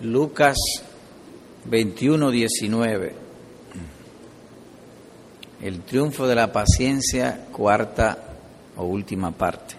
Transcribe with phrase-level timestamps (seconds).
[0.00, 0.56] Lucas
[1.64, 3.14] 21, 19.
[5.62, 8.18] El triunfo de la paciencia, cuarta
[8.76, 9.74] o última parte.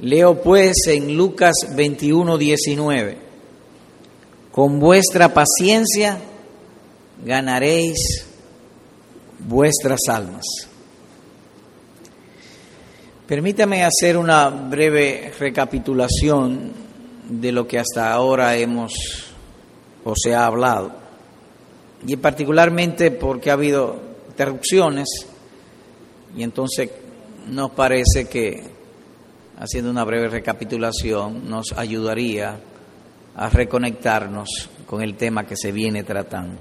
[0.00, 3.18] Leo pues en Lucas 21, 19.
[4.52, 6.18] Con vuestra paciencia
[7.24, 8.24] ganaréis
[9.40, 10.44] vuestras almas.
[13.28, 16.72] Permítame hacer una breve recapitulación
[17.28, 18.94] de lo que hasta ahora hemos
[20.02, 20.92] o se ha hablado,
[22.06, 24.00] y particularmente porque ha habido
[24.30, 25.08] interrupciones,
[26.34, 26.88] y entonces
[27.48, 28.62] nos parece que
[29.58, 32.58] haciendo una breve recapitulación nos ayudaría
[33.36, 34.48] a reconectarnos
[34.86, 36.56] con el tema que se viene tratando.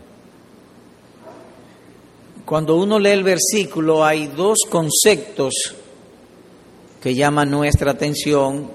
[2.44, 5.77] Cuando uno lee el versículo hay dos conceptos
[7.07, 8.70] que llaman nuestra atención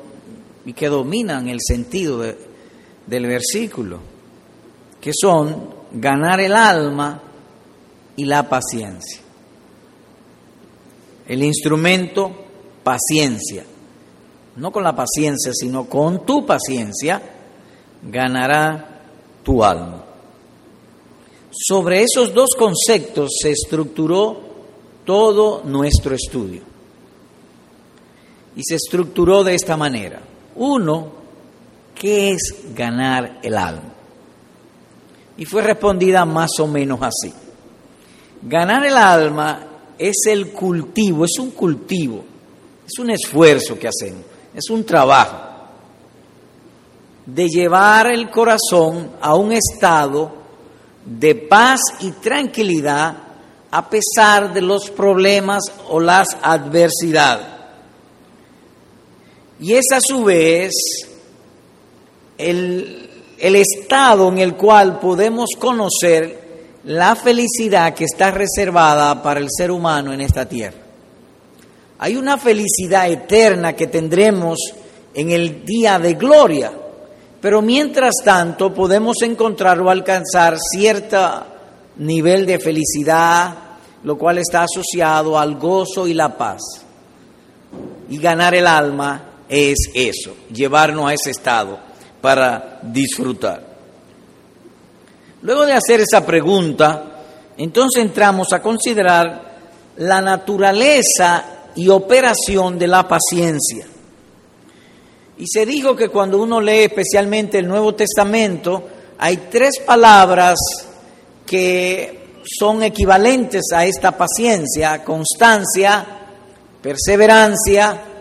[0.64, 3.98] y que dominan el sentido del versículo,
[4.98, 7.20] que son ganar el alma
[8.16, 9.20] y la paciencia.
[11.28, 12.32] El instrumento,
[12.82, 13.66] paciencia.
[14.56, 17.20] No con la paciencia, sino con tu paciencia,
[18.02, 19.02] ganará
[19.42, 20.06] tu alma.
[21.50, 24.40] Sobre esos dos conceptos se estructuró
[25.04, 26.71] todo nuestro estudio
[28.56, 30.20] y se estructuró de esta manera.
[30.56, 31.12] Uno,
[31.94, 33.92] ¿qué es ganar el alma?
[35.36, 37.32] Y fue respondida más o menos así.
[38.42, 39.66] Ganar el alma
[39.98, 42.24] es el cultivo, es un cultivo,
[42.86, 45.52] es un esfuerzo que hacemos, es un trabajo
[47.24, 50.32] de llevar el corazón a un estado
[51.04, 53.16] de paz y tranquilidad
[53.70, 57.46] a pesar de los problemas o las adversidades.
[59.62, 60.72] Y es a su vez
[62.36, 66.40] el, estado en el cual podemos conocer
[66.82, 70.78] la felicidad que está reservada para el ser humano en esta tierra.
[72.00, 74.58] Hay una felicidad eterna que tendremos
[75.14, 76.72] en el día de gloria,
[77.40, 81.44] pero mientras tanto podemos encontrar o alcanzar cierto
[81.98, 83.54] nivel de felicidad,
[84.02, 86.62] lo cual está asociado al gozo y la paz.
[88.08, 91.78] Y ganar el alma es eso, llevarnos a ese estado
[92.22, 93.62] para disfrutar.
[95.42, 97.20] Luego de hacer esa pregunta,
[97.58, 99.52] entonces entramos a considerar
[99.98, 103.86] la naturaleza y operación de la paciencia.
[105.36, 108.88] Y se dijo que cuando uno lee especialmente el Nuevo Testamento,
[109.18, 110.58] hay tres palabras
[111.44, 116.06] que son equivalentes a esta paciencia, constancia,
[116.80, 118.11] perseverancia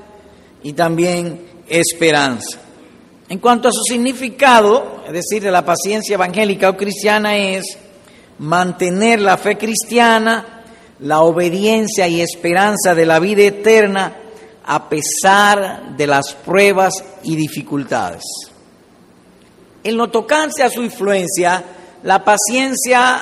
[0.63, 2.59] y también esperanza.
[3.29, 7.77] En cuanto a su significado, es decir, de la paciencia evangélica o cristiana, es
[8.39, 10.63] mantener la fe cristiana,
[10.99, 14.17] la obediencia y esperanza de la vida eterna
[14.65, 16.93] a pesar de las pruebas
[17.23, 18.23] y dificultades.
[19.83, 21.63] En lo tocante a su influencia,
[22.03, 23.19] la paciencia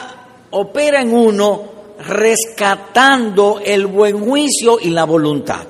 [0.51, 1.63] opera en uno
[1.99, 5.67] rescatando el buen juicio y la voluntad.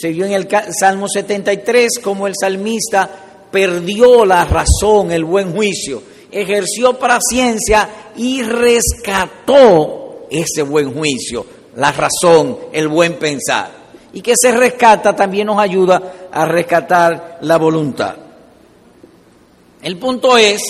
[0.00, 0.48] Se vio en el
[0.78, 3.10] Salmo 73 como el salmista
[3.50, 11.44] perdió la razón, el buen juicio, ejerció paciencia y rescató ese buen juicio,
[11.76, 13.70] la razón, el buen pensar.
[14.12, 18.16] Y que se rescata también nos ayuda a rescatar la voluntad.
[19.82, 20.60] El punto es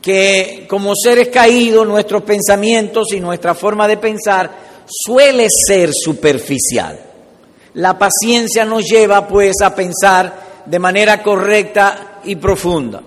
[0.00, 4.50] que como seres caídos, nuestros pensamientos y nuestra forma de pensar
[4.86, 7.13] suele ser superficial.
[7.74, 13.02] La paciencia nos lleva pues a pensar de manera correcta y profunda,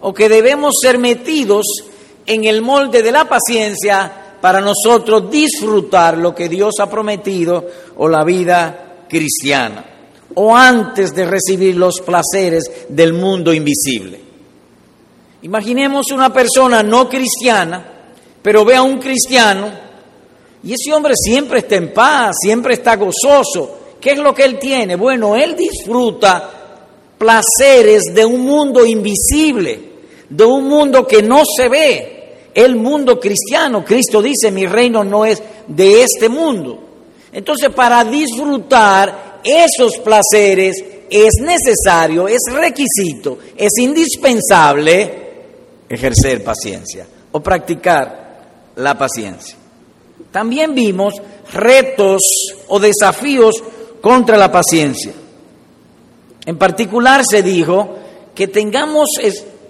[0.00, 1.64] o que debemos ser metidos
[2.26, 7.64] en el molde de la paciencia para nosotros disfrutar lo que Dios ha prometido
[7.96, 9.84] o la vida cristiana,
[10.34, 14.20] o antes de recibir los placeres del mundo invisible.
[15.42, 17.84] Imaginemos una persona no cristiana,
[18.42, 19.70] pero ve a un cristiano
[20.62, 24.58] y ese hombre siempre está en paz, siempre está gozoso, ¿Qué es lo que él
[24.58, 24.96] tiene?
[24.96, 26.50] Bueno, él disfruta
[27.18, 29.80] placeres de un mundo invisible,
[30.28, 32.14] de un mundo que no se ve.
[32.54, 36.78] El mundo cristiano, Cristo dice, mi reino no es de este mundo.
[37.32, 45.28] Entonces, para disfrutar esos placeres es necesario, es requisito, es indispensable
[45.88, 49.56] ejercer paciencia o practicar la paciencia.
[50.30, 51.14] También vimos
[51.52, 52.22] retos
[52.68, 53.62] o desafíos
[54.08, 55.12] contra la paciencia.
[56.46, 57.96] En particular se dijo
[58.34, 59.06] que tengamos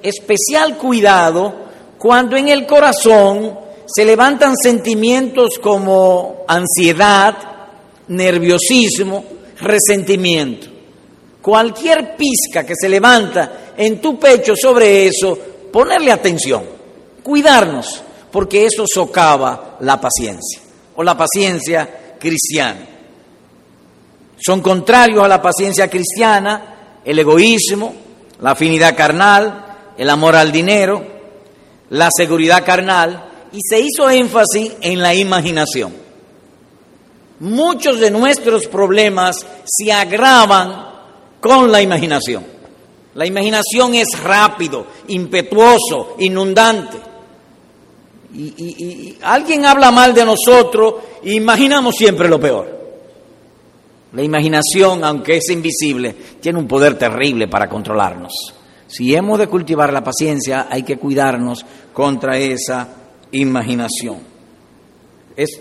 [0.00, 1.52] especial cuidado
[1.98, 7.36] cuando en el corazón se levantan sentimientos como ansiedad,
[8.06, 9.24] nerviosismo,
[9.60, 10.68] resentimiento.
[11.42, 15.36] Cualquier pizca que se levanta en tu pecho sobre eso,
[15.72, 16.62] ponerle atención,
[17.24, 20.60] cuidarnos, porque eso socava la paciencia
[20.94, 22.97] o la paciencia cristiana.
[24.38, 27.94] Son contrarios a la paciencia cristiana el egoísmo,
[28.40, 29.64] la afinidad carnal,
[29.96, 31.02] el amor al dinero,
[31.90, 35.94] la seguridad carnal, y se hizo énfasis en la imaginación.
[37.40, 40.86] Muchos de nuestros problemas se agravan
[41.40, 42.44] con la imaginación.
[43.14, 46.98] La imaginación es rápido, impetuoso, inundante.
[48.34, 52.77] Y, alguien habla mal de nosotros imaginamos siempre lo peor.
[54.12, 58.32] La imaginación, aunque es invisible, tiene un poder terrible para controlarnos.
[58.86, 62.88] Si hemos de cultivar la paciencia, hay que cuidarnos contra esa
[63.32, 64.16] imaginación.
[65.36, 65.60] Es,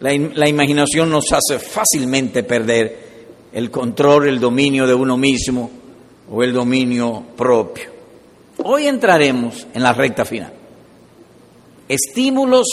[0.00, 3.06] la, la imaginación nos hace fácilmente perder
[3.52, 5.70] el control, el dominio de uno mismo
[6.30, 7.90] o el dominio propio.
[8.58, 10.52] Hoy entraremos en la recta final.
[11.88, 12.66] Estímulos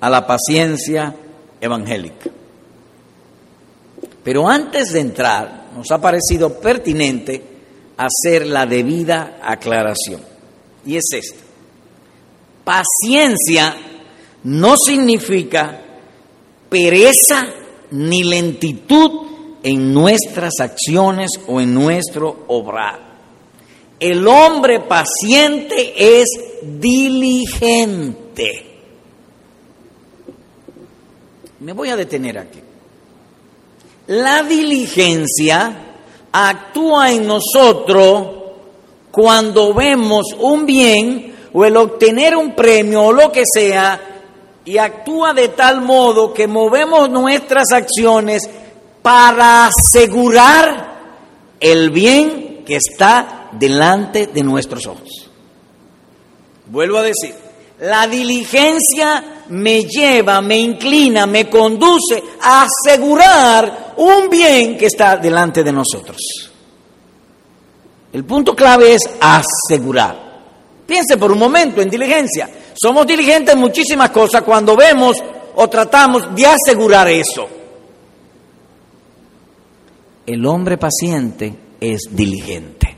[0.00, 1.14] a la paciencia
[1.60, 2.30] evangélica.
[4.24, 7.42] Pero antes de entrar, nos ha parecido pertinente
[7.96, 10.20] hacer la debida aclaración.
[10.84, 11.40] Y es esta.
[12.64, 13.76] Paciencia
[14.44, 15.80] no significa
[16.68, 17.48] pereza
[17.90, 19.26] ni lentitud
[19.62, 23.12] en nuestras acciones o en nuestro obrar.
[23.98, 26.28] El hombre paciente es
[26.80, 28.66] diligente.
[31.60, 32.58] Me voy a detener aquí.
[34.12, 35.74] La diligencia
[36.32, 38.26] actúa en nosotros
[39.10, 43.98] cuando vemos un bien o el obtener un premio o lo que sea
[44.66, 48.42] y actúa de tal modo que movemos nuestras acciones
[49.00, 50.92] para asegurar
[51.58, 55.30] el bien que está delante de nuestros ojos.
[56.66, 57.34] Vuelvo a decir,
[57.80, 65.62] la diligencia me lleva, me inclina, me conduce a asegurar un bien que está delante
[65.62, 66.16] de nosotros.
[68.12, 70.32] El punto clave es asegurar.
[70.86, 72.48] Piense por un momento en diligencia.
[72.74, 75.22] Somos diligentes en muchísimas cosas cuando vemos
[75.54, 77.46] o tratamos de asegurar eso.
[80.24, 82.96] El hombre paciente es diligente.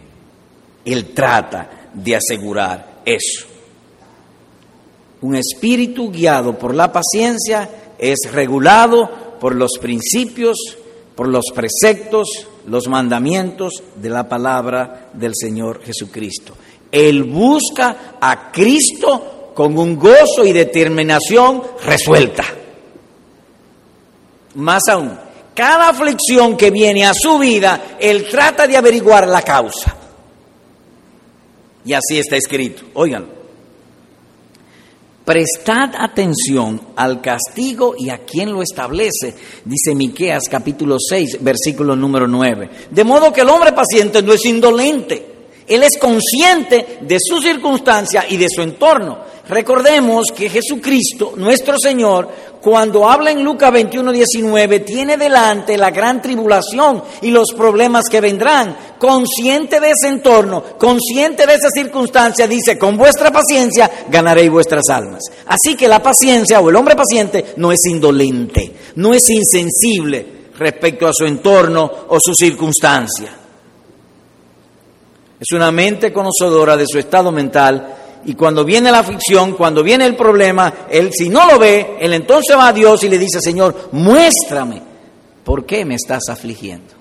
[0.85, 3.54] Él trata de asegurar eso.
[5.25, 9.09] Un espíritu guiado por la paciencia es regulado
[9.41, 10.59] por los principios,
[11.15, 16.55] por los preceptos, los mandamientos de la palabra del Señor Jesucristo.
[16.93, 22.45] Él busca a Cristo con un gozo y determinación resuelta.
[24.57, 25.19] Más aún,
[25.55, 29.97] cada aflicción que viene a su vida, Él trata de averiguar la causa.
[31.87, 32.83] Y así está escrito.
[32.93, 33.44] Oigan,
[35.25, 39.35] prestad atención al castigo y a quien lo establece,
[39.65, 42.71] dice Miqueas capítulo 6, versículo número 9.
[42.91, 45.35] De modo que el hombre paciente no es indolente.
[45.67, 49.19] Él es consciente de su circunstancia y de su entorno.
[49.49, 52.29] Recordemos que Jesucristo, nuestro Señor,
[52.65, 58.23] cuando habla en Lucas 21, 19, tiene delante la gran tribulación y los problemas que
[58.23, 58.75] vendrán.
[58.99, 65.21] Consciente de ese entorno, consciente de esa circunstancia, dice, con vuestra paciencia ganaréis vuestras almas.
[65.45, 70.27] Así que la paciencia o el hombre paciente no es indolente, no es insensible
[70.59, 73.29] respecto a su entorno o su circunstancia.
[75.39, 80.07] Es una mente conocedora de su estado mental y cuando viene la aflicción, cuando viene
[80.07, 83.41] el problema, él si no lo ve, él entonces va a Dios y le dice,
[83.41, 84.83] Señor, muéstrame
[85.45, 86.95] por qué me estás afligiendo.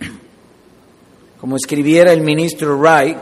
[1.40, 3.16] Como escribiera el ministro Wright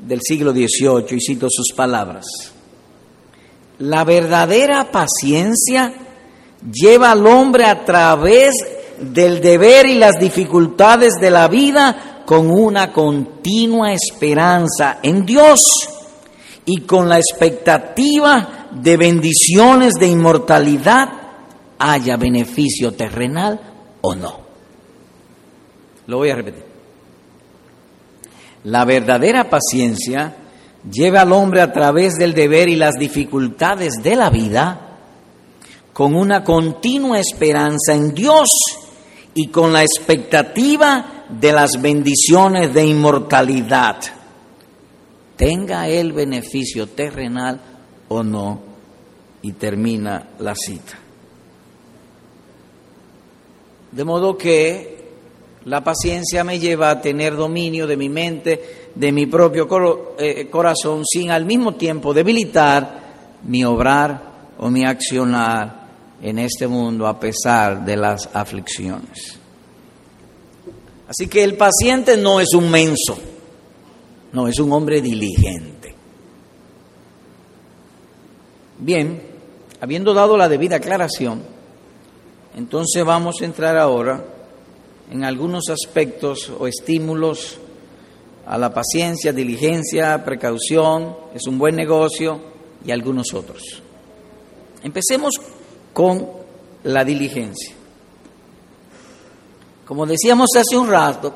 [0.00, 2.24] del siglo XVIII, y cito sus palabras,
[3.78, 5.92] la verdadera paciencia
[6.72, 8.54] lleva al hombre a través
[9.00, 15.60] del deber y las dificultades de la vida con una continua esperanza en Dios
[16.64, 21.08] y con la expectativa de bendiciones de inmortalidad,
[21.78, 23.60] haya beneficio terrenal
[24.00, 24.40] o no.
[26.06, 26.64] Lo voy a repetir.
[28.64, 30.36] La verdadera paciencia
[30.90, 34.92] lleva al hombre a través del deber y las dificultades de la vida
[35.92, 38.48] con una continua esperanza en Dios
[39.34, 43.96] y con la expectativa de las bendiciones de inmortalidad,
[45.36, 47.60] tenga el beneficio terrenal
[48.08, 48.72] o no,
[49.42, 50.98] y termina la cita.
[53.90, 55.02] De modo que
[55.64, 59.68] la paciencia me lleva a tener dominio de mi mente, de mi propio
[60.18, 63.02] eh, corazón, sin al mismo tiempo debilitar
[63.44, 65.82] mi obrar o mi accionar
[66.22, 69.41] en este mundo a pesar de las aflicciones.
[71.12, 73.18] Así que el paciente no es un menso,
[74.32, 75.94] no, es un hombre diligente.
[78.78, 79.22] Bien,
[79.78, 81.42] habiendo dado la debida aclaración,
[82.56, 84.24] entonces vamos a entrar ahora
[85.10, 87.58] en algunos aspectos o estímulos
[88.46, 92.40] a la paciencia, diligencia, precaución, es un buen negocio
[92.86, 93.82] y algunos otros.
[94.82, 95.34] Empecemos
[95.92, 96.26] con
[96.84, 97.81] la diligencia.
[99.92, 101.34] Como decíamos hace un rato,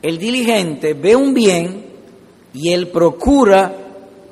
[0.00, 1.86] el diligente ve un bien
[2.54, 3.74] y él procura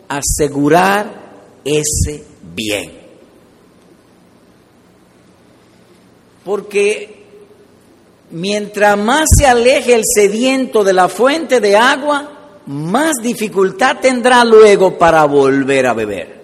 [0.06, 2.22] asegurar ese
[2.54, 2.92] bien.
[6.44, 7.24] Porque
[8.30, 14.96] mientras más se aleje el sediento de la fuente de agua, más dificultad tendrá luego
[14.96, 16.40] para volver a beber.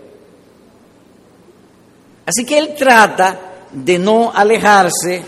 [2.27, 5.23] Así que él trata de no alejarse,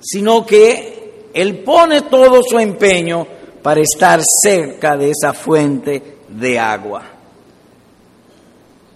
[0.00, 0.93] sino que
[1.34, 3.26] él pone todo su empeño
[3.60, 7.02] para estar cerca de esa fuente de agua.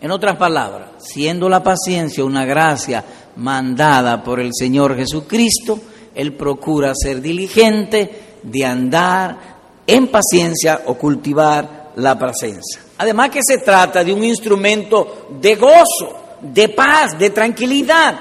[0.00, 3.04] En otras palabras, siendo la paciencia una gracia
[3.36, 5.80] mandada por el Señor Jesucristo,
[6.14, 9.36] Él procura ser diligente de andar
[9.84, 12.80] en paciencia o cultivar la paciencia.
[12.98, 18.14] Además que se trata de un instrumento de gozo, de paz, de tranquilidad.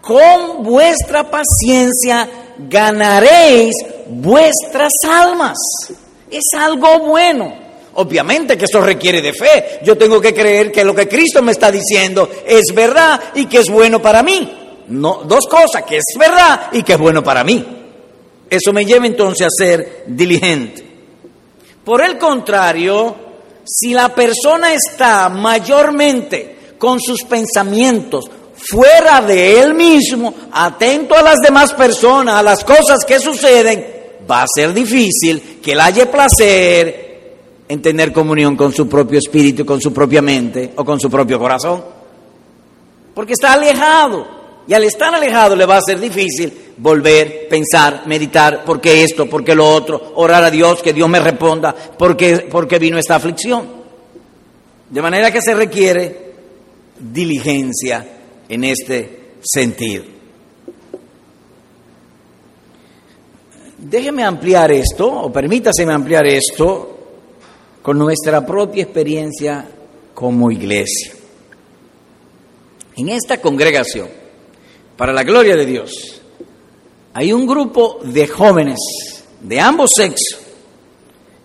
[0.00, 2.28] Con vuestra paciencia
[2.68, 3.74] ganaréis
[4.08, 5.56] vuestras almas.
[6.30, 7.70] Es algo bueno.
[7.94, 9.80] Obviamente que eso requiere de fe.
[9.82, 13.58] Yo tengo que creer que lo que Cristo me está diciendo es verdad y que
[13.58, 14.56] es bueno para mí.
[14.88, 17.64] No, dos cosas, que es verdad y que es bueno para mí.
[18.48, 20.84] Eso me lleva entonces a ser diligente.
[21.84, 23.14] Por el contrario,
[23.64, 28.28] si la persona está mayormente con sus pensamientos
[28.68, 33.84] fuera de él mismo, atento a las demás personas, a las cosas que suceden,
[34.30, 37.10] va a ser difícil que él haya placer
[37.68, 41.38] en tener comunión con su propio espíritu, con su propia mente o con su propio
[41.38, 41.82] corazón.
[43.14, 44.40] Porque está alejado.
[44.66, 49.28] Y al estar alejado le va a ser difícil volver, pensar, meditar, ¿por qué esto?
[49.28, 50.12] ¿Por qué lo otro?
[50.16, 53.66] Orar a Dios, que Dios me responda, ¿por qué, por qué vino esta aflicción?
[54.88, 56.34] De manera que se requiere
[56.98, 58.19] diligencia
[58.50, 60.04] en este sentido.
[63.78, 66.98] Déjeme ampliar esto, o permítaseme ampliar esto,
[67.80, 69.66] con nuestra propia experiencia
[70.12, 71.14] como iglesia.
[72.96, 74.08] En esta congregación,
[74.96, 76.20] para la gloria de Dios,
[77.14, 78.78] hay un grupo de jóvenes
[79.40, 80.40] de ambos sexos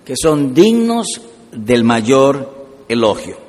[0.04, 1.22] que son dignos
[1.52, 3.45] del mayor elogio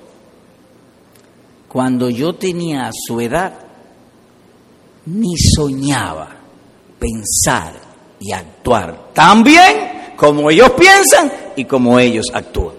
[1.77, 3.53] cuando yo tenía su edad,
[5.05, 6.35] ni soñaba
[6.99, 7.75] pensar
[8.19, 12.77] y actuar tan bien como ellos piensan y como ellos actúan.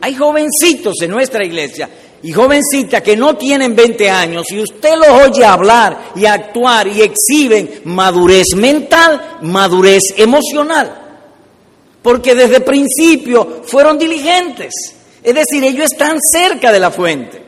[0.00, 1.88] Hay jovencitos en nuestra iglesia
[2.20, 7.02] y jovencitas que no tienen 20 años y usted los oye hablar y actuar y
[7.02, 11.20] exhiben madurez mental, madurez emocional.
[12.02, 14.72] Porque desde principio fueron diligentes.
[15.22, 17.45] Es decir, ellos están cerca de la fuente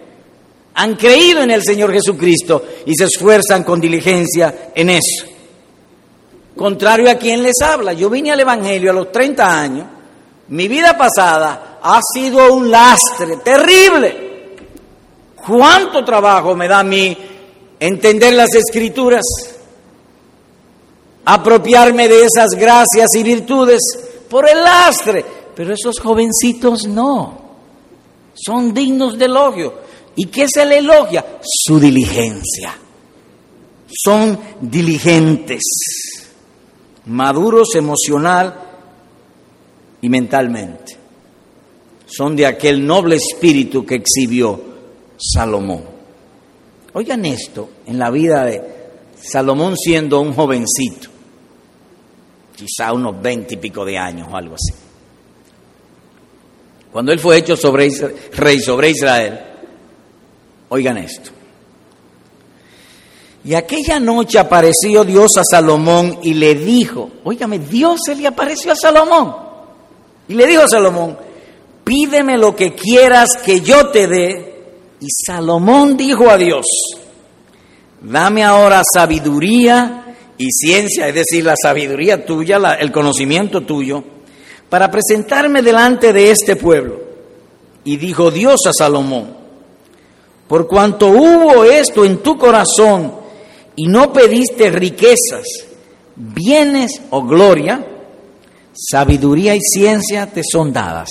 [0.79, 5.27] han creído en el Señor Jesucristo y se esfuerzan con diligencia en eso.
[6.57, 9.87] Contrario a quien les habla, yo vine al Evangelio a los 30 años,
[10.47, 14.57] mi vida pasada ha sido un lastre terrible.
[15.35, 17.17] ¿Cuánto trabajo me da a mí
[17.81, 19.25] entender las escrituras?
[21.25, 23.81] Apropiarme de esas gracias y virtudes
[24.31, 25.25] por el lastre.
[25.57, 27.37] Pero esos jovencitos no,
[28.33, 29.88] son dignos de elogio.
[30.19, 31.25] ¿Y qué se le elogia?
[31.41, 32.77] Su diligencia.
[33.87, 35.63] Son diligentes,
[37.07, 38.53] maduros emocional
[40.03, 40.97] y mentalmente.
[42.05, 44.61] Son de aquel noble espíritu que exhibió
[45.17, 45.85] Salomón.
[46.95, 48.61] Oigan esto en la vida de
[49.23, 51.11] Salomón siendo un jovencito,
[52.57, 54.75] quizá unos veinte y pico de años o algo así.
[56.91, 57.89] Cuando él fue hecho sobre
[58.33, 59.48] rey sobre Israel,
[60.69, 61.31] Oigan esto.
[63.45, 68.73] Y aquella noche apareció Dios a Salomón y le dijo, óigame, Dios se le apareció
[68.73, 69.35] a Salomón.
[70.29, 71.17] Y le dijo a Salomón,
[71.85, 74.49] pídeme lo que quieras que yo te dé.
[75.01, 76.67] Y Salomón dijo a Dios,
[78.03, 84.05] dame ahora sabiduría y ciencia, es decir, la sabiduría tuya, el conocimiento tuyo,
[84.69, 87.01] para presentarme delante de este pueblo.
[87.85, 89.38] Y dijo Dios a Salomón,
[90.49, 93.13] por cuanto hubo esto en tu corazón
[93.77, 95.45] y no pediste riquezas,
[96.17, 97.87] bienes o gloria,
[98.73, 101.11] sabiduría y ciencia te son dadas.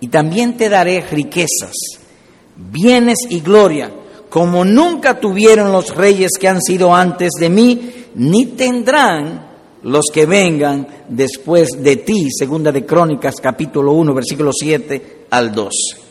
[0.00, 1.74] Y también te daré riquezas,
[2.56, 3.90] bienes y gloria,
[4.28, 9.46] como nunca tuvieron los reyes que han sido antes de mí, ni tendrán
[9.84, 12.28] los que vengan después de ti.
[12.30, 16.03] Segunda de Crónicas, capítulo 1, versículo 7 al 2.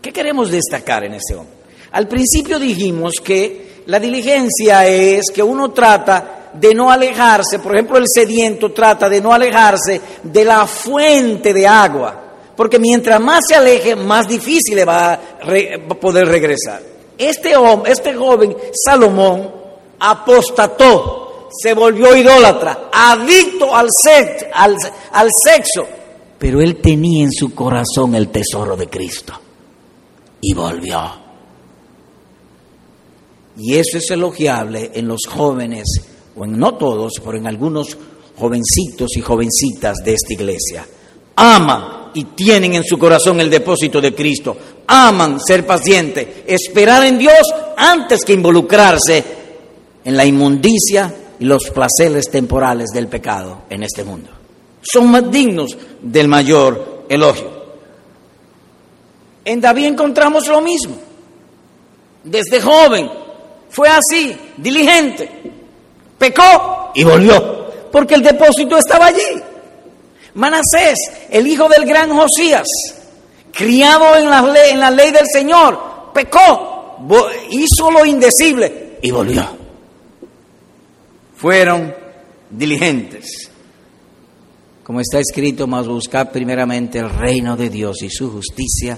[0.00, 1.54] ¿Qué queremos destacar en este hombre?
[1.92, 7.98] Al principio dijimos que la diligencia es que uno trata de no alejarse, por ejemplo
[7.98, 12.18] el sediento trata de no alejarse de la fuente de agua,
[12.56, 15.20] porque mientras más se aleje, más difícil le va a
[16.00, 16.80] poder regresar.
[17.18, 19.50] Este, hombre, este joven Salomón
[19.98, 23.88] apostató, se volvió idólatra, adicto al,
[25.12, 25.86] al sexo,
[26.38, 29.34] pero él tenía en su corazón el tesoro de Cristo
[30.40, 31.00] y volvió.
[33.56, 35.84] Y eso es elogiable en los jóvenes,
[36.36, 37.96] o en no todos, pero en algunos
[38.38, 40.86] jovencitos y jovencitas de esta iglesia.
[41.36, 44.56] Aman y tienen en su corazón el depósito de Cristo.
[44.86, 47.42] Aman ser pacientes, esperar en Dios
[47.76, 49.24] antes que involucrarse
[50.04, 54.30] en la inmundicia y los placeres temporales del pecado en este mundo.
[54.82, 57.59] Son más dignos del mayor elogio.
[59.50, 60.96] En David encontramos lo mismo.
[62.22, 63.10] Desde joven
[63.68, 65.28] fue así, diligente.
[66.16, 69.42] Pecó y volvió, porque el depósito estaba allí.
[70.34, 70.98] Manasés,
[71.30, 72.68] el hijo del gran Josías,
[73.52, 76.98] criado en la ley, en la ley del Señor, pecó,
[77.50, 79.48] hizo lo indecible y volvió.
[81.34, 81.92] Fueron
[82.48, 83.50] diligentes.
[84.84, 88.96] Como está escrito, más buscar primeramente el reino de Dios y su justicia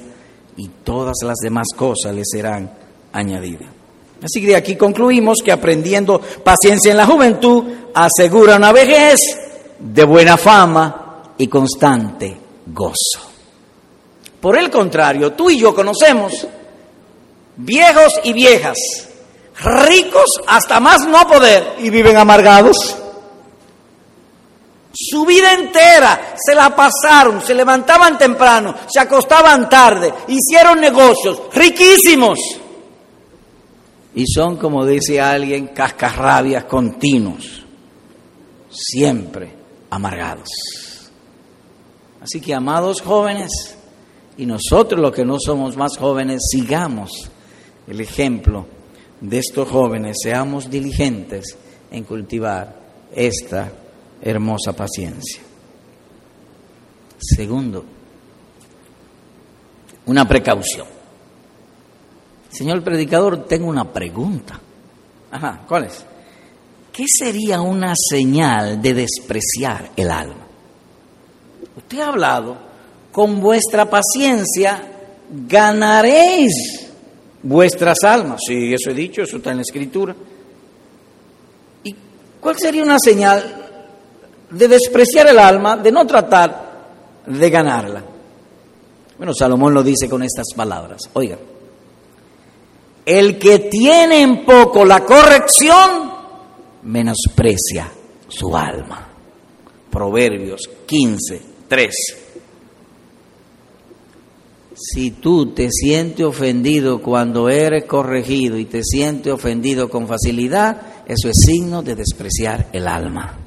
[0.56, 2.70] y todas las demás cosas le serán
[3.12, 3.68] añadidas.
[4.22, 9.18] Así que de aquí concluimos que aprendiendo paciencia en la juventud asegura una vejez
[9.78, 12.36] de buena fama y constante
[12.66, 13.30] gozo.
[14.40, 16.46] Por el contrario, tú y yo conocemos
[17.56, 18.78] viejos y viejas,
[19.60, 22.96] ricos hasta más no poder y viven amargados.
[24.94, 32.38] Su vida entera se la pasaron, se levantaban temprano, se acostaban tarde, hicieron negocios riquísimos.
[34.14, 37.64] Y son, como dice alguien, cascarrabias continuos,
[38.70, 39.54] siempre
[39.88, 40.48] amargados.
[42.20, 43.76] Así que, amados jóvenes,
[44.36, 47.10] y nosotros los que no somos más jóvenes, sigamos
[47.86, 48.66] el ejemplo
[49.20, 51.56] de estos jóvenes, seamos diligentes
[51.90, 52.76] en cultivar
[53.14, 53.72] esta
[54.22, 55.42] hermosa paciencia.
[57.18, 57.84] Segundo,
[60.06, 60.86] una precaución.
[62.50, 64.60] Señor predicador, tengo una pregunta.
[65.30, 66.04] Ajá, ¿cuál es?
[66.92, 70.46] ¿Qué sería una señal de despreciar el alma?
[71.76, 72.58] Usted ha hablado,
[73.10, 74.90] con vuestra paciencia
[75.48, 76.90] ganaréis
[77.42, 78.40] vuestras almas.
[78.46, 80.14] Sí, eso he dicho, eso está en la escritura.
[81.84, 81.96] ¿Y
[82.40, 83.61] cuál sería una señal
[84.52, 86.72] de despreciar el alma, de no tratar
[87.26, 88.02] de ganarla.
[89.16, 91.02] Bueno, Salomón lo dice con estas palabras.
[91.14, 91.38] Oiga,
[93.04, 96.12] el que tiene en poco la corrección,
[96.82, 97.90] menosprecia
[98.28, 99.08] su alma.
[99.90, 101.94] Proverbios 15, 3.
[104.74, 111.28] Si tú te sientes ofendido cuando eres corregido y te sientes ofendido con facilidad, eso
[111.28, 113.41] es signo de despreciar el alma.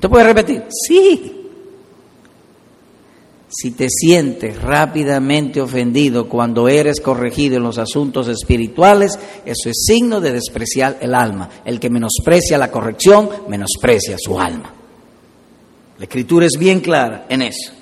[0.00, 0.64] ¿Te puede repetir?
[0.70, 1.36] Sí.
[3.52, 10.20] Si te sientes rápidamente ofendido cuando eres corregido en los asuntos espirituales, eso es signo
[10.20, 11.50] de despreciar el alma.
[11.64, 14.72] El que menosprecia la corrección, menosprecia su alma.
[15.98, 17.72] La escritura es bien clara en eso.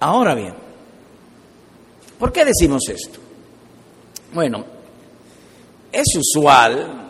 [0.00, 0.52] Ahora bien,
[2.18, 3.18] ¿por qué decimos esto?
[4.34, 4.64] Bueno,
[5.90, 7.05] es usual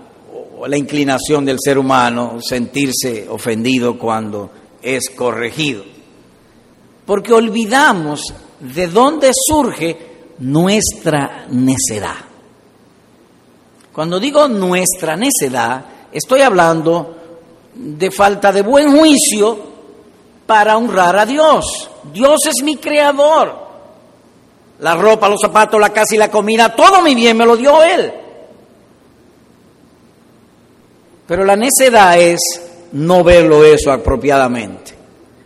[0.67, 4.51] la inclinación del ser humano sentirse ofendido cuando
[4.83, 5.85] es corregido.
[7.05, 9.97] Porque olvidamos de dónde surge
[10.39, 12.17] nuestra necedad.
[13.93, 17.17] Cuando digo nuestra necedad, estoy hablando
[17.75, 19.59] de falta de buen juicio
[20.47, 21.91] para honrar a Dios.
[22.13, 23.67] Dios es mi creador.
[24.81, 27.83] La ropa, los zapatos, la casa y la comida, todo mi bien me lo dio
[27.83, 28.13] Él.
[31.27, 32.39] Pero la necedad es
[32.93, 34.95] no verlo eso apropiadamente.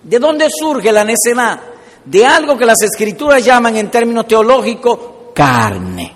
[0.03, 1.61] ¿De dónde surge la necedad?
[2.05, 4.99] De algo que las escrituras llaman en términos teológicos
[5.35, 6.15] carne.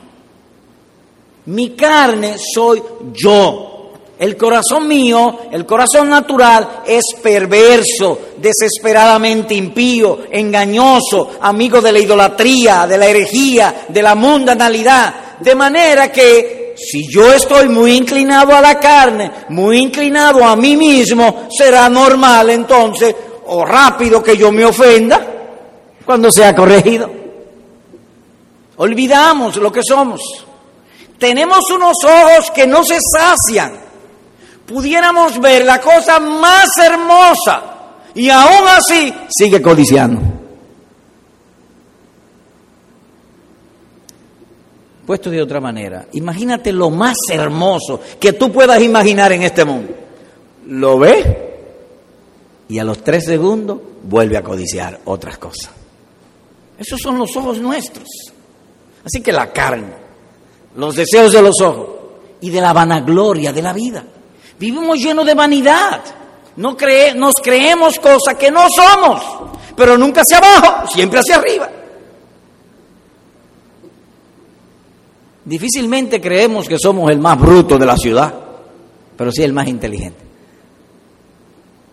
[1.47, 3.71] Mi carne soy yo.
[4.19, 12.87] El corazón mío, el corazón natural, es perverso, desesperadamente impío, engañoso, amigo de la idolatría,
[12.87, 15.39] de la herejía, de la mundanalidad.
[15.41, 20.77] De manera que si yo estoy muy inclinado a la carne, muy inclinado a mí
[20.77, 23.15] mismo, será normal entonces
[23.47, 25.21] o rápido que yo me ofenda
[26.05, 27.11] cuando sea corregido.
[28.77, 30.21] Olvidamos lo que somos.
[31.19, 33.85] Tenemos unos ojos que no se sacian
[34.67, 37.63] pudiéramos ver la cosa más hermosa
[38.15, 40.21] y aún así sigue codiciando.
[45.07, 49.93] Puesto de otra manera, imagínate lo más hermoso que tú puedas imaginar en este mundo.
[50.67, 51.55] Lo ve
[52.69, 55.71] y a los tres segundos vuelve a codiciar otras cosas.
[56.79, 58.09] Esos son los ojos nuestros.
[59.05, 59.93] Así que la carne,
[60.77, 61.89] los deseos de los ojos
[62.41, 64.05] y de la vanagloria de la vida.
[64.59, 66.01] Vivimos llenos de vanidad.
[66.57, 69.23] No cree, nos creemos cosas que no somos,
[69.77, 71.69] pero nunca hacia abajo, siempre hacia arriba.
[75.45, 78.33] Difícilmente creemos que somos el más bruto de la ciudad,
[79.17, 80.25] pero sí el más inteligente.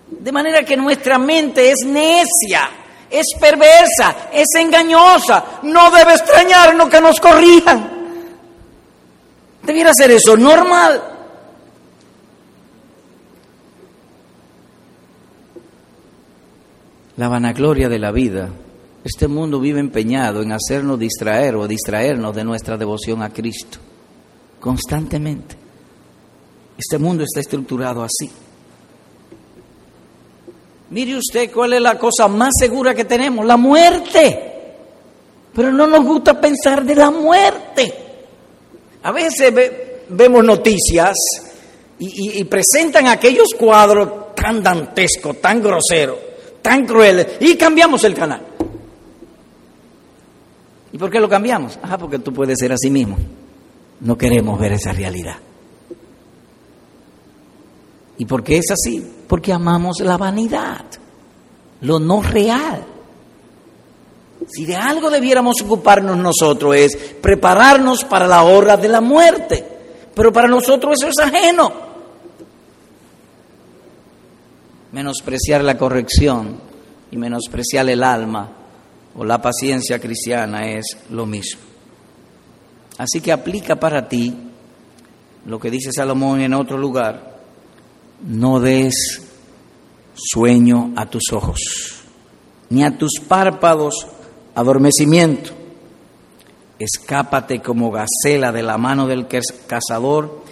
[0.09, 2.69] De manera que nuestra mente es necia,
[3.09, 5.59] es perversa, es engañosa.
[5.63, 7.89] No debe extrañarnos que nos corrijan.
[9.63, 11.11] Debiera ser eso normal.
[17.21, 18.49] la vanagloria de la vida.
[19.03, 23.79] Este mundo vive empeñado en hacernos distraer o distraernos de nuestra devoción a Cristo
[24.59, 25.55] constantemente.
[26.77, 28.29] Este mundo está estructurado así.
[30.91, 34.47] Mire usted cuál es la cosa más segura que tenemos, la muerte.
[35.53, 37.93] Pero no nos gusta pensar de la muerte.
[39.03, 39.53] A veces
[40.09, 41.15] vemos noticias
[41.97, 48.41] y, y presentan aquellos cuadros tan dantescos, tan groseros tan crueles, y cambiamos el canal.
[50.93, 51.79] ¿Y por qué lo cambiamos?
[51.83, 53.17] Ah, porque tú puedes ser así mismo.
[54.01, 55.37] No queremos ver esa realidad.
[58.17, 59.05] ¿Y por qué es así?
[59.27, 60.85] Porque amamos la vanidad,
[61.81, 62.83] lo no real.
[64.47, 69.65] Si de algo debiéramos ocuparnos nosotros es prepararnos para la hora de la muerte,
[70.13, 71.91] pero para nosotros eso es ajeno
[74.91, 76.59] menospreciar la corrección
[77.11, 78.49] y menospreciar el alma
[79.15, 81.61] o la paciencia cristiana es lo mismo.
[82.97, 84.35] Así que aplica para ti
[85.45, 87.39] lo que dice Salomón en otro lugar,
[88.27, 88.93] no des
[90.13, 91.59] sueño a tus ojos,
[92.69, 94.07] ni a tus párpados
[94.53, 95.51] adormecimiento.
[96.77, 100.43] Escápate como gacela de la mano del cazador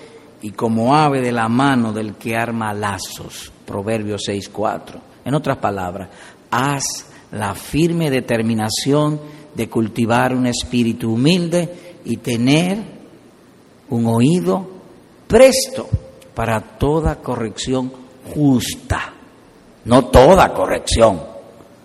[0.41, 3.51] y como ave de la mano del que arma lazos.
[3.65, 4.99] Proverbios 6.4.
[5.25, 6.09] En otras palabras,
[6.51, 9.19] haz la firme determinación
[9.55, 12.77] de cultivar un espíritu humilde y tener
[13.89, 14.67] un oído
[15.27, 15.87] presto
[16.33, 17.91] para toda corrección
[18.33, 19.13] justa.
[19.85, 21.21] No toda corrección,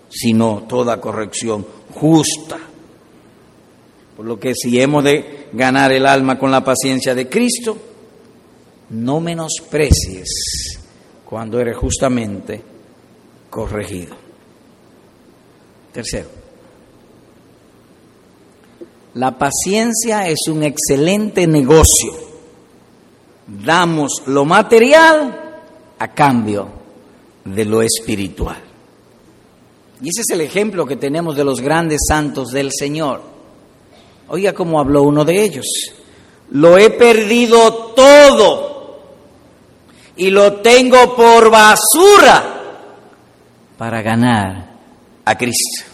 [0.08, 2.58] sino toda corrección justa.
[4.16, 7.76] Por lo que si hemos de ganar el alma con la paciencia de Cristo,
[8.90, 10.78] no menosprecies
[11.24, 12.62] cuando eres justamente
[13.50, 14.23] corregido.
[15.94, 16.28] Tercero,
[19.14, 22.12] la paciencia es un excelente negocio.
[23.46, 25.62] Damos lo material
[25.96, 26.68] a cambio
[27.44, 28.60] de lo espiritual.
[30.02, 33.22] Y ese es el ejemplo que tenemos de los grandes santos del Señor.
[34.26, 35.66] Oiga cómo habló uno de ellos.
[36.50, 38.98] Lo he perdido todo
[40.16, 42.80] y lo tengo por basura
[43.78, 44.73] para ganar
[45.24, 45.84] a Cristo.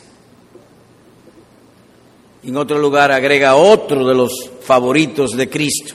[2.42, 5.94] En otro lugar agrega otro de los favoritos de Cristo.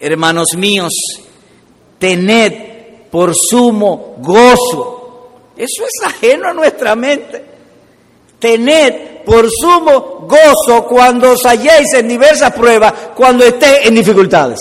[0.00, 0.92] Hermanos míos,
[1.98, 5.50] tened por sumo gozo.
[5.56, 7.44] Eso es ajeno a nuestra mente.
[8.38, 14.58] Tened por sumo gozo cuando os halléis en diversas pruebas, cuando esté en dificultades.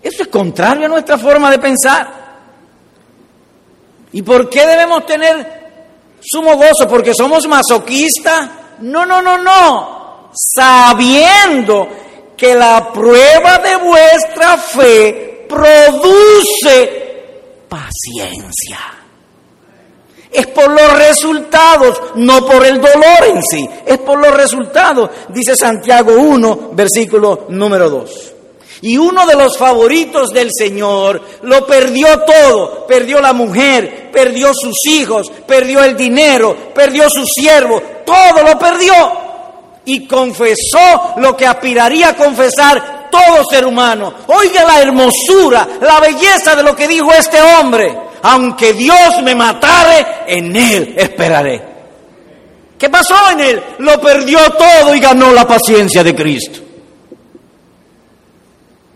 [0.00, 2.18] Eso es contrario a nuestra forma de pensar.
[4.12, 5.57] ¿Y por qué debemos tener
[6.20, 6.88] sumo gozo?
[6.88, 8.48] ¿Porque somos masoquistas?
[8.80, 10.30] No, no, no, no.
[10.32, 11.88] Sabiendo
[12.36, 17.08] que la prueba de vuestra fe produce
[17.68, 18.78] paciencia.
[20.30, 23.68] Es por los resultados, no por el dolor en sí.
[23.86, 28.34] Es por los resultados, dice Santiago 1, versículo número 2.
[28.82, 32.86] Y uno de los favoritos del Señor lo perdió todo.
[32.86, 38.94] Perdió la mujer, perdió sus hijos, perdió el dinero, perdió su siervo, todo lo perdió.
[39.84, 44.12] Y confesó lo que aspiraría a confesar todo ser humano.
[44.26, 47.96] Oiga la hermosura, la belleza de lo que dijo este hombre.
[48.22, 51.62] Aunque Dios me matare, en Él esperaré.
[52.78, 53.62] ¿Qué pasó en Él?
[53.78, 56.67] Lo perdió todo y ganó la paciencia de Cristo.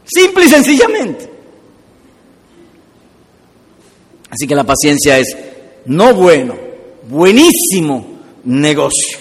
[0.05, 1.31] Simple y sencillamente.
[4.31, 5.37] Así que la paciencia es
[5.85, 6.55] no bueno,
[7.09, 9.19] buenísimo negocio.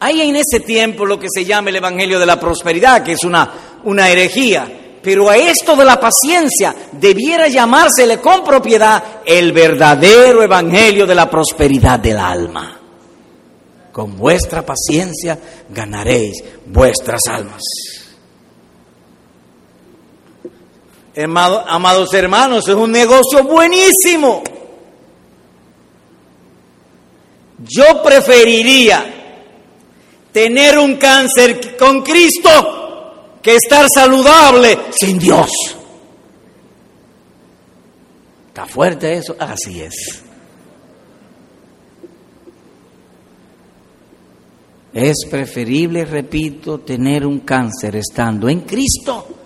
[0.00, 3.24] Hay en ese tiempo lo que se llama el Evangelio de la Prosperidad, que es
[3.24, 10.42] una, una herejía, pero a esto de la paciencia debiera llamársele con propiedad el verdadero
[10.42, 12.78] Evangelio de la Prosperidad del alma.
[13.90, 15.36] Con vuestra paciencia
[15.70, 17.62] ganaréis vuestras almas.
[21.24, 24.42] Amados hermanos, es un negocio buenísimo.
[27.58, 29.04] Yo preferiría
[30.32, 35.50] tener un cáncer con Cristo que estar saludable sin Dios.
[38.48, 39.34] ¿Está fuerte eso?
[39.38, 40.22] Así es.
[44.92, 49.37] Es preferible, repito, tener un cáncer estando en Cristo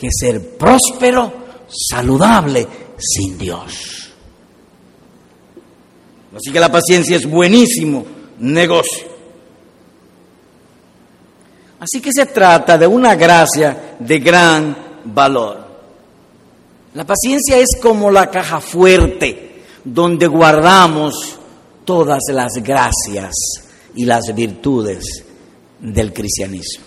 [0.00, 1.30] que ser próspero,
[1.68, 2.66] saludable,
[2.98, 4.10] sin Dios.
[6.34, 8.06] Así que la paciencia es buenísimo
[8.38, 9.08] negocio.
[11.80, 15.68] Así que se trata de una gracia de gran valor.
[16.94, 21.38] La paciencia es como la caja fuerte donde guardamos
[21.84, 23.34] todas las gracias
[23.94, 25.04] y las virtudes
[25.78, 26.86] del cristianismo.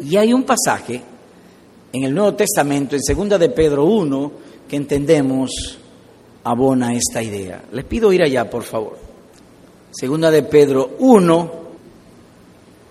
[0.00, 1.02] Y hay un pasaje
[1.92, 4.32] en el Nuevo Testamento, en segunda de Pedro 1,
[4.68, 5.78] que entendemos
[6.44, 7.62] abona esta idea.
[7.72, 8.98] Les pido ir allá, por favor.
[9.90, 11.52] Segunda de Pedro 1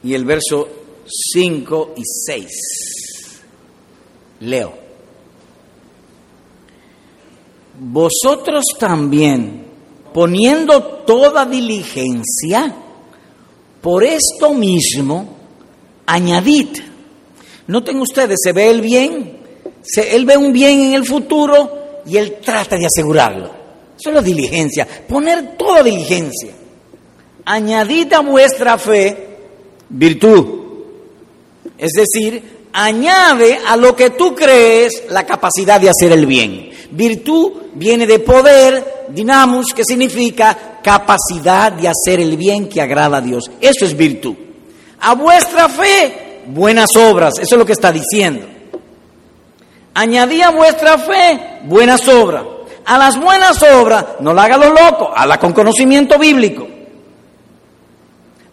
[0.04, 0.68] y el verso
[1.08, 2.48] 5 y 6.
[4.42, 4.74] Leo.
[7.80, 9.66] Vosotros también,
[10.14, 12.76] poniendo toda diligencia,
[13.82, 15.38] por esto mismo,
[16.06, 16.89] añadid
[17.70, 19.38] Noten ustedes, se ve el bien,
[19.84, 23.52] se, él ve un bien en el futuro y él trata de asegurarlo.
[23.96, 26.50] Eso es la diligencia, poner toda diligencia.
[27.46, 29.16] Añadid a vuestra fe
[29.88, 30.46] virtud.
[31.78, 32.42] Es decir,
[32.74, 36.72] añade a lo que tú crees la capacidad de hacer el bien.
[36.90, 43.22] Virtud viene de poder, dinamos, que significa capacidad de hacer el bien que agrada a
[43.22, 43.44] Dios.
[43.62, 44.34] Eso es virtud.
[45.02, 48.46] A vuestra fe buenas obras, eso es lo que está diciendo.
[49.94, 52.44] Añadí a vuestra fe buenas obras.
[52.86, 56.68] A las buenas obras no la haga lo loco, la con conocimiento bíblico.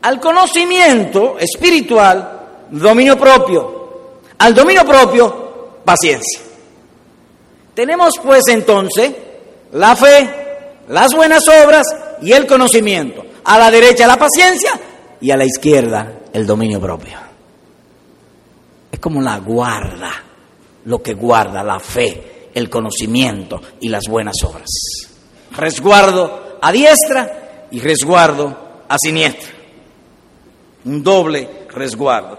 [0.03, 4.21] Al conocimiento espiritual, dominio propio.
[4.39, 6.41] Al dominio propio, paciencia.
[7.75, 9.13] Tenemos pues entonces
[9.73, 10.29] la fe,
[10.89, 11.87] las buenas obras
[12.23, 13.25] y el conocimiento.
[13.45, 14.73] A la derecha la paciencia
[15.21, 17.26] y a la izquierda el dominio propio.
[18.97, 20.11] Es como la guarda,
[20.87, 24.71] lo que guarda la fe, el conocimiento y las buenas obras.
[25.51, 28.57] Resguardo a diestra y resguardo
[28.89, 29.51] a siniestra.
[30.87, 32.39] Un doble resguardo.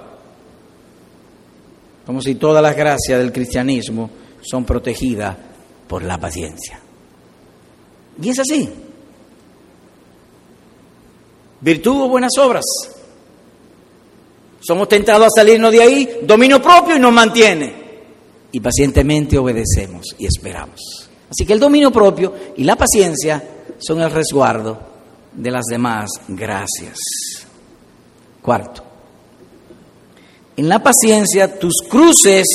[2.08, 4.10] Como si todas las gracias del cristianismo
[4.42, 5.38] son protegidas
[5.88, 6.80] por la paciencia.
[8.20, 8.68] Y es así.
[11.62, 12.66] Virtud o buenas obras
[14.60, 17.88] somos tentados a salirnos de ahí, dominio propio y nos mantiene.
[18.52, 21.10] Y pacientemente obedecemos y esperamos.
[21.30, 23.44] Así que el dominio propio y la paciencia
[23.78, 24.80] son el resguardo
[25.34, 26.98] de las demás gracias.
[28.42, 28.84] Cuarto,
[30.56, 32.46] en la paciencia tus cruces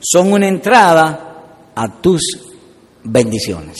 [0.00, 2.20] son una entrada a tus
[3.04, 3.78] bendiciones.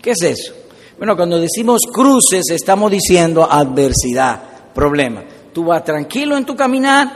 [0.00, 0.54] ¿Qué es eso?
[0.96, 4.42] Bueno, cuando decimos cruces estamos diciendo adversidad,
[4.74, 5.22] problema.
[5.52, 7.10] Tú vas tranquilo en tu caminar,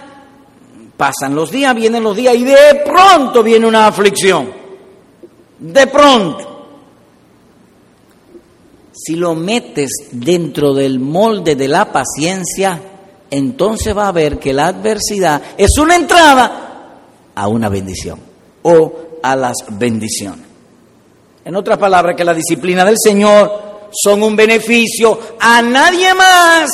[0.96, 4.50] pasan los días, vienen los días y de pronto viene una aflicción.
[5.58, 6.50] De pronto.
[8.92, 12.80] Si lo metes dentro del molde de la paciencia,
[13.30, 17.00] entonces va a ver que la adversidad es una entrada
[17.34, 18.20] a una bendición
[18.62, 18.92] o
[19.22, 20.46] a las bendiciones.
[21.44, 26.70] En otras palabras, que la disciplina del Señor son un beneficio a nadie más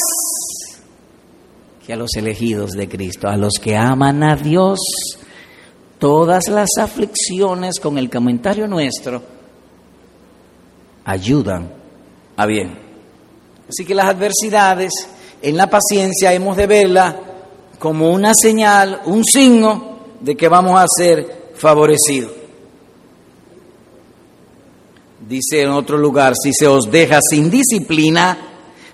[1.92, 4.78] a los elegidos de Cristo, a los que aman a Dios.
[5.98, 9.22] Todas las aflicciones con el comentario nuestro
[11.04, 11.70] ayudan
[12.36, 12.78] a bien.
[13.68, 14.92] Así que las adversidades
[15.42, 17.16] en la paciencia hemos de verla
[17.78, 22.32] como una señal, un signo de que vamos a ser favorecidos.
[25.28, 28.36] Dice en otro lugar, si se os deja sin disciplina,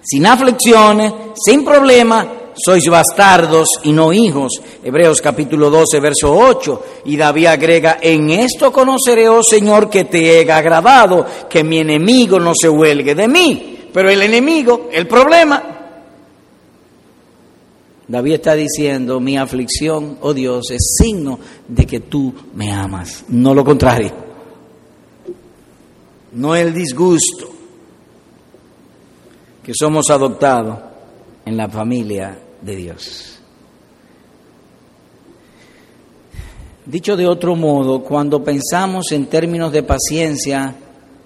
[0.03, 4.61] sin aflicciones, sin problemas, sois bastardos y no hijos.
[4.83, 6.83] Hebreos capítulo 12, verso 8.
[7.05, 12.41] Y David agrega, en esto conoceré, oh Señor, que te he agradado, que mi enemigo
[12.41, 13.89] no se huelgue de mí.
[13.93, 15.63] Pero el enemigo, el problema,
[18.09, 23.53] David está diciendo, mi aflicción, oh Dios, es signo de que tú me amas, no
[23.55, 24.13] lo contrario,
[26.33, 27.51] no el disgusto
[29.63, 30.79] que somos adoptados
[31.45, 33.39] en la familia de Dios.
[36.85, 40.75] Dicho de otro modo, cuando pensamos en términos de paciencia,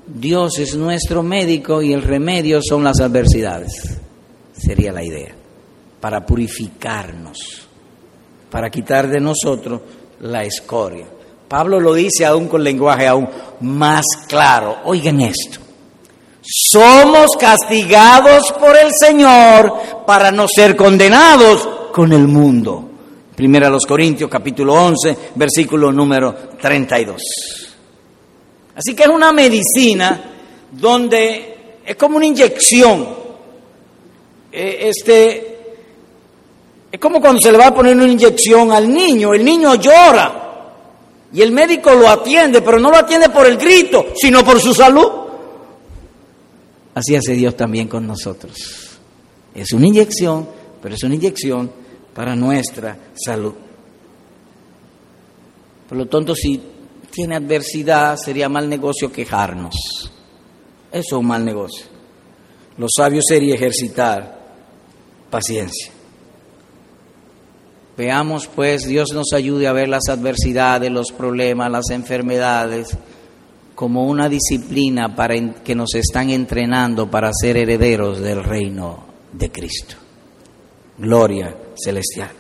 [0.06, 3.98] Dios es nuestro médico y el remedio son las adversidades.
[4.56, 5.34] Sería la idea
[6.00, 7.68] para purificarnos,
[8.50, 9.82] para quitar de nosotros
[10.20, 11.06] la escoria.
[11.46, 13.28] Pablo lo dice aún con lenguaje aún
[13.60, 14.78] más claro.
[14.84, 15.58] Oigan esto.
[16.42, 19.74] Somos castigados por el Señor
[20.06, 22.88] para no ser condenados con el mundo.
[23.34, 27.22] Primera a los Corintios capítulo 11, versículo número 32.
[28.76, 30.22] Así que es una medicina
[30.70, 33.08] donde es como una inyección.
[34.52, 35.58] Eh, este,
[36.90, 40.40] es como cuando se le va a poner una inyección al niño, el niño llora
[41.32, 44.74] y el médico lo atiende, pero no lo atiende por el grito, sino por su
[44.74, 45.08] salud.
[46.94, 48.79] Así hace Dios también con nosotros.
[49.54, 50.48] Es una inyección,
[50.80, 51.70] pero es una inyección
[52.14, 53.54] para nuestra salud.
[55.88, 56.60] Por lo tanto, si
[57.10, 59.74] tiene adversidad, sería mal negocio quejarnos.
[60.92, 61.86] Eso es un mal negocio.
[62.78, 64.38] Lo sabio sería ejercitar
[65.30, 65.92] paciencia.
[67.96, 72.96] Veamos pues, Dios nos ayude a ver las adversidades, los problemas, las enfermedades
[73.74, 79.96] como una disciplina para que nos están entrenando para ser herederos del reino de Cristo.
[80.98, 82.30] Gloria celestial.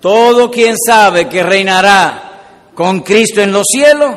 [0.00, 4.16] Todo quien sabe que reinará con Cristo en los cielos,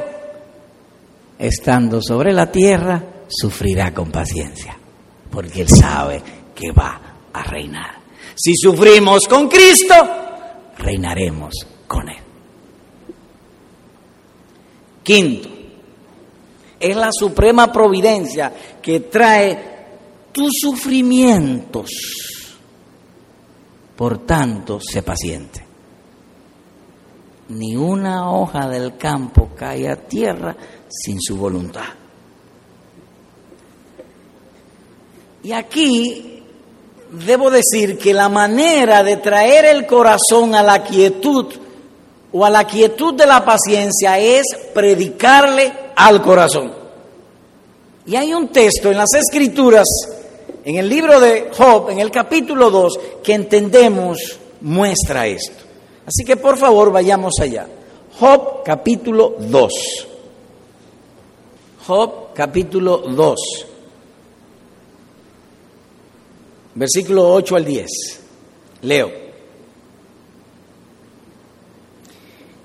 [1.37, 4.77] estando sobre la tierra, sufrirá con paciencia,
[5.29, 6.21] porque él sabe
[6.55, 7.01] que va
[7.33, 7.95] a reinar.
[8.35, 9.93] Si sufrimos con Cristo,
[10.77, 11.53] reinaremos
[11.87, 12.17] con Él.
[15.03, 15.49] Quinto,
[16.79, 19.72] es la suprema providencia que trae
[20.33, 21.89] tus sufrimientos.
[23.95, 25.63] Por tanto, sé paciente.
[27.49, 30.55] Ni una hoja del campo cae a tierra
[30.89, 31.85] sin su voluntad.
[35.43, 36.43] Y aquí
[37.11, 41.53] debo decir que la manera de traer el corazón a la quietud
[42.31, 44.43] o a la quietud de la paciencia es
[44.73, 46.73] predicarle al corazón.
[48.05, 49.87] Y hay un texto en las escrituras,
[50.63, 55.63] en el libro de Job, en el capítulo 2, que entendemos muestra esto.
[56.05, 57.67] Así que por favor vayamos allá.
[58.19, 59.73] Job capítulo 2.
[61.85, 63.67] Job capítulo 2.
[66.75, 67.87] versículo 8 al 10.
[68.81, 69.11] Leo.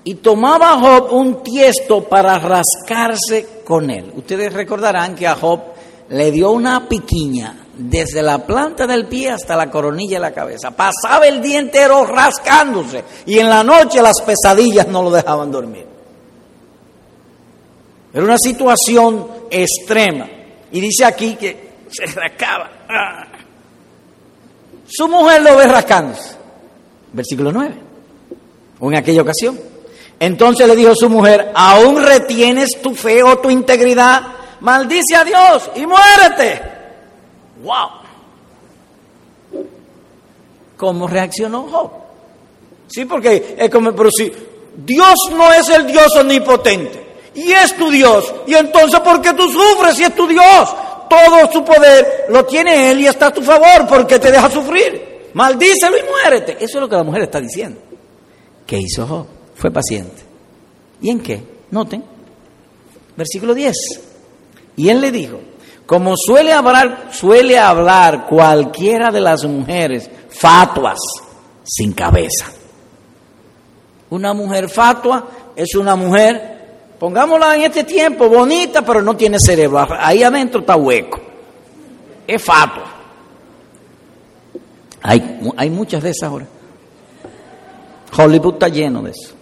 [0.03, 4.11] Y tomaba Job un tiesto para rascarse con él.
[4.15, 5.59] Ustedes recordarán que a Job
[6.09, 10.71] le dio una piquiña desde la planta del pie hasta la coronilla de la cabeza.
[10.71, 15.85] Pasaba el día entero rascándose y en la noche las pesadillas no lo dejaban dormir.
[18.13, 20.27] Era una situación extrema.
[20.71, 22.69] Y dice aquí que se rascaba.
[24.87, 26.35] Su mujer lo ve rascándose.
[27.13, 27.75] Versículo 9.
[28.79, 29.57] O en aquella ocasión.
[30.19, 34.21] Entonces le dijo su mujer, ¿aún retienes tu fe o tu integridad
[34.59, 36.78] maldice a Dios y muérete.
[37.61, 37.89] ¡Wow!
[40.77, 41.91] ¿Cómo reaccionó Job?
[42.87, 44.31] Sí, porque es como, pero si
[44.77, 49.49] Dios no es el Dios omnipotente y es tu Dios, y entonces ¿por qué tú
[49.49, 50.75] sufres si es tu Dios?
[51.09, 55.29] Todo su poder lo tiene Él y está a tu favor porque te deja sufrir.
[55.33, 56.53] Maldícelo y muérete.
[56.53, 57.79] Eso es lo que la mujer está diciendo.
[58.65, 59.25] ¿Qué hizo Job?
[59.55, 60.21] Fue paciente.
[61.01, 61.41] ¿Y en qué?
[61.71, 62.03] Noten.
[63.15, 63.75] Versículo 10.
[64.77, 65.39] Y él le dijo,
[65.89, 70.99] como suele hablar, suele hablar cualquiera de las mujeres fatuas
[71.63, 72.45] sin cabeza.
[74.11, 79.87] Una mujer fatua es una mujer, pongámosla en este tiempo, bonita, pero no tiene cerebro.
[79.99, 81.19] Ahí adentro está hueco.
[82.27, 82.85] Es fatua.
[85.01, 86.45] Hay, hay muchas de esas ahora.
[88.15, 89.33] Hollywood está lleno de eso.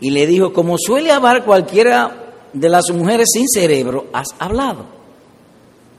[0.00, 2.22] Y le dijo, como suele hablar cualquiera
[2.60, 4.86] de las mujeres sin cerebro, has hablado.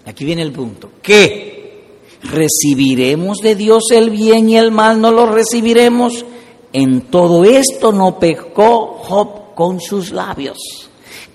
[0.06, 0.90] Aquí viene el punto.
[1.02, 2.08] ¿Qué?
[2.24, 6.26] ¿Recibiremos de Dios el bien y el mal no lo recibiremos?
[6.74, 10.58] En todo esto no pecó Job con sus labios.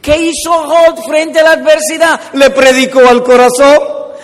[0.01, 2.21] ¿Qué hizo Job frente a la adversidad?
[2.35, 3.79] Le predicó al corazón,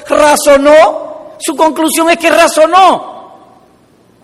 [0.09, 1.37] razonó.
[1.39, 3.19] Su conclusión es que razonó.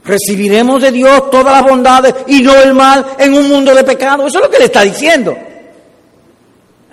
[0.05, 4.27] Recibiremos de Dios todas las bondades y no el mal en un mundo de pecado.
[4.27, 5.35] Eso es lo que le está diciendo.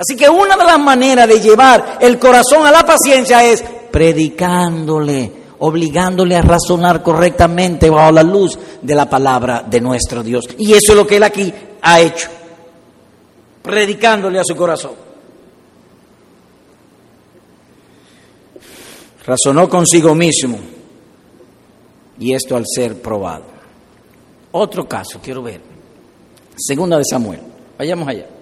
[0.01, 5.31] Así que una de las maneras de llevar el corazón a la paciencia es predicándole,
[5.59, 10.45] obligándole a razonar correctamente bajo la luz de la palabra de nuestro Dios.
[10.57, 12.29] Y eso es lo que él aquí ha hecho,
[13.61, 14.93] predicándole a su corazón.
[19.23, 20.57] Razonó consigo mismo
[22.17, 23.43] y esto al ser probado.
[24.51, 25.61] Otro caso, quiero ver.
[26.57, 27.39] Segunda de Samuel.
[27.77, 28.40] Vayamos allá.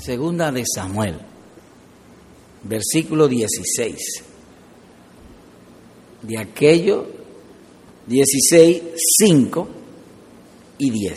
[0.00, 1.18] Segunda de Samuel,
[2.62, 3.96] versículo 16.
[6.22, 7.06] De aquello,
[8.06, 8.82] 16,
[9.18, 9.68] 5
[10.78, 11.14] y 10.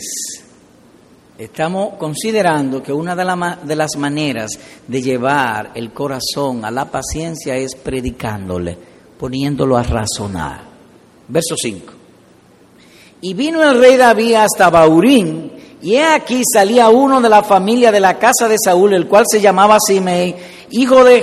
[1.38, 3.24] Estamos considerando que una de,
[3.66, 4.52] de, las maneras
[4.86, 8.76] de llevar el corazón a la paciencia es predicándole
[9.18, 10.62] poniéndolo a razonar.
[11.28, 11.92] Verso 5.
[13.22, 15.53] Y vino el rey David hasta Baurín,
[15.84, 19.38] y aquí salía uno de la familia de la casa de Saúl, el cual se
[19.38, 20.34] llamaba Simei,
[20.70, 21.20] hijo de,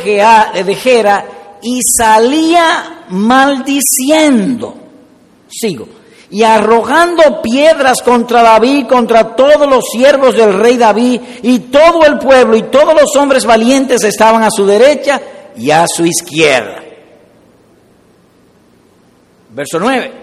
[0.64, 1.26] de Gera,
[1.64, 4.76] y salía maldiciendo.
[5.50, 5.88] Sigo.
[6.30, 12.20] Y arrojando piedras contra David, contra todos los siervos del rey David, y todo el
[12.20, 15.20] pueblo y todos los hombres valientes estaban a su derecha
[15.58, 16.84] y a su izquierda.
[19.50, 20.22] Verso 9.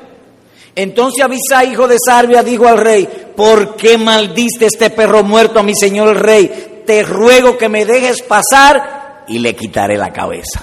[0.78, 5.64] Entonces Abisai, hijo de Sarbia, dijo al rey, ¿por qué maldiste este perro muerto a
[5.64, 6.82] mi señor el rey?
[6.86, 10.62] Te ruego que me dejes pasar y le quitaré la cabeza.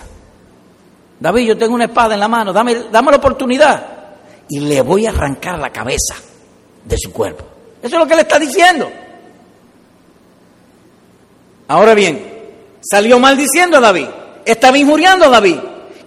[1.20, 3.86] David, yo tengo una espada en la mano, dame, dame la oportunidad
[4.48, 6.16] y le voy a arrancar la cabeza
[6.86, 7.44] de su cuerpo.
[7.84, 8.90] Eso es lo que le está diciendo.
[11.68, 12.26] Ahora bien,
[12.90, 14.08] salió maldiciendo a David,
[14.46, 15.58] está injuriando a David.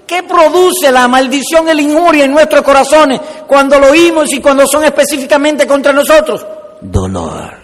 [0.08, 4.82] ¿Qué produce la maldición la injuria en nuestros corazones cuando lo oímos y cuando son
[4.84, 6.46] específicamente contra nosotros?
[6.80, 7.54] Dolor.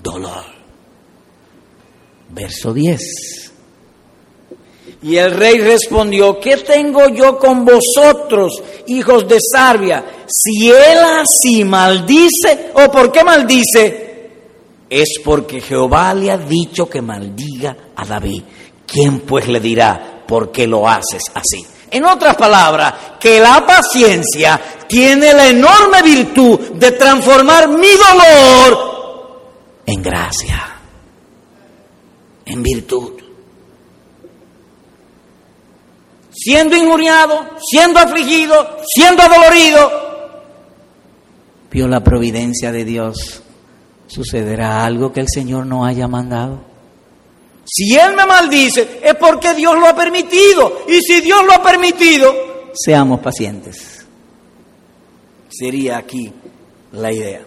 [0.00, 0.44] Dolor.
[2.28, 3.00] Verso 10.
[5.02, 10.04] Y el rey respondió, ¿qué tengo yo con vosotros, hijos de Sarbia?
[10.28, 14.30] Si él así maldice, ¿o por qué maldice?
[14.88, 18.44] Es porque Jehová le ha dicho que maldiga a David.
[18.86, 20.15] ¿Quién pues le dirá?
[20.26, 21.66] ¿Por qué lo haces así?
[21.90, 28.96] En otras palabras, que la paciencia tiene la enorme virtud de transformar mi dolor
[29.86, 30.76] en gracia,
[32.44, 33.12] en virtud.
[36.32, 40.06] Siendo injuriado, siendo afligido, siendo adolorido,
[41.70, 43.42] vio la providencia de Dios.
[44.06, 46.65] ¿Sucederá algo que el Señor no haya mandado?
[47.66, 50.82] Si Él me maldice, es porque Dios lo ha permitido.
[50.86, 52.32] Y si Dios lo ha permitido,
[52.72, 54.06] seamos pacientes.
[55.48, 56.32] Sería aquí
[56.92, 57.42] la idea.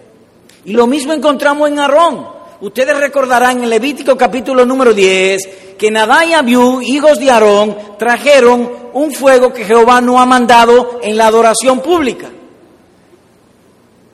[0.66, 2.28] Y lo mismo encontramos en Aarón.
[2.62, 8.70] Ustedes recordarán en Levítico capítulo número 10 que Nadá y Abiú, hijos de Aarón, trajeron
[8.94, 12.30] un fuego que Jehová no ha mandado en la adoración pública.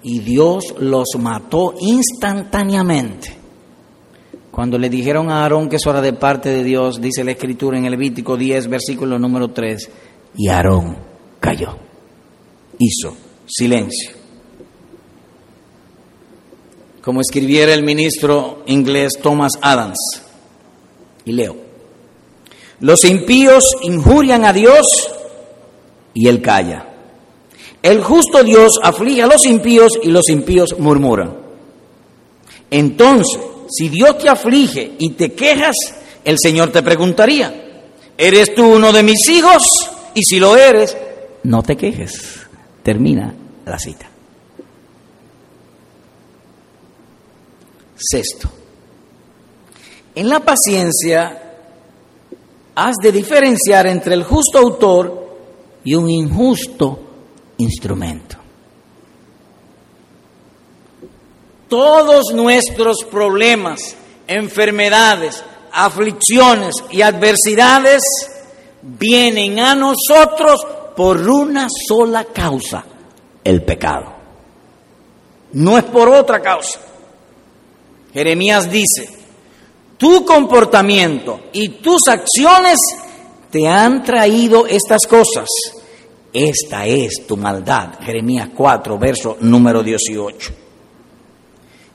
[0.04, 3.45] Y Dios los mató instantáneamente.
[4.56, 7.78] Cuando le dijeron a Aarón que eso era de parte de Dios, dice la escritura
[7.78, 9.90] en el Levítico 10, versículo número 3,
[10.38, 10.96] y Aarón
[11.42, 11.76] cayó,
[12.80, 14.26] hizo silencio.
[17.06, 20.24] como escribiera el ministro inglés Thomas Adams.
[21.24, 21.56] Y leo,
[22.80, 24.88] los impíos injurian a Dios
[26.16, 26.88] y Él calla.
[27.84, 31.36] El justo Dios aflige a los impíos y los impíos murmuran.
[32.72, 33.40] Entonces,
[33.70, 35.76] si Dios te aflige y te quejas,
[36.24, 37.54] el Señor te preguntaría,
[38.18, 39.64] ¿eres tú uno de mis hijos?
[40.14, 40.96] Y si lo eres,
[41.44, 42.40] no te quejes.
[42.84, 43.34] Termina
[43.66, 44.10] la cita.
[47.98, 48.50] Sexto,
[50.14, 51.42] en la paciencia
[52.76, 55.38] has de diferenciar entre el justo autor
[55.84, 57.00] y un injusto
[57.58, 58.45] instrumento.
[61.68, 63.96] Todos nuestros problemas,
[64.28, 68.02] enfermedades, aflicciones y adversidades
[68.82, 72.86] vienen a nosotros por una sola causa,
[73.44, 74.14] el pecado.
[75.54, 76.80] No es por otra causa.
[78.14, 79.10] Jeremías dice,
[79.98, 82.80] tu comportamiento y tus acciones
[83.50, 85.48] te han traído estas cosas.
[86.32, 88.00] Esta es tu maldad.
[88.02, 90.65] Jeremías 4, verso número 18.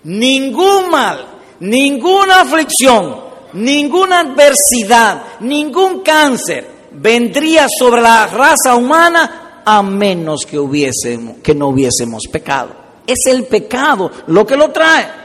[0.05, 1.26] Ningún mal,
[1.61, 3.16] ninguna aflicción,
[3.55, 11.68] ninguna adversidad, ningún cáncer vendría sobre la raza humana a menos que, hubiésemos, que no
[11.68, 12.70] hubiésemos pecado.
[13.07, 15.20] Es el pecado lo que lo trae.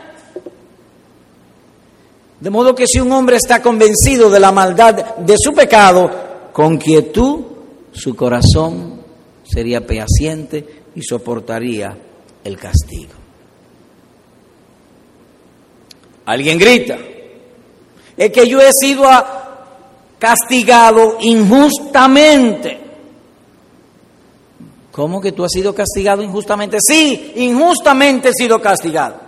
[2.39, 6.11] De modo que si un hombre está convencido de la maldad de su pecado,
[6.51, 7.39] con quietud
[7.91, 9.01] su corazón
[9.43, 11.97] sería paciente y soportaría
[12.43, 13.24] el castigo.
[16.25, 16.97] Alguien grita,
[18.17, 19.03] es que yo he sido
[20.17, 22.79] castigado injustamente.
[24.91, 26.77] ¿Cómo que tú has sido castigado injustamente?
[26.81, 29.25] Sí, injustamente he sido castigado.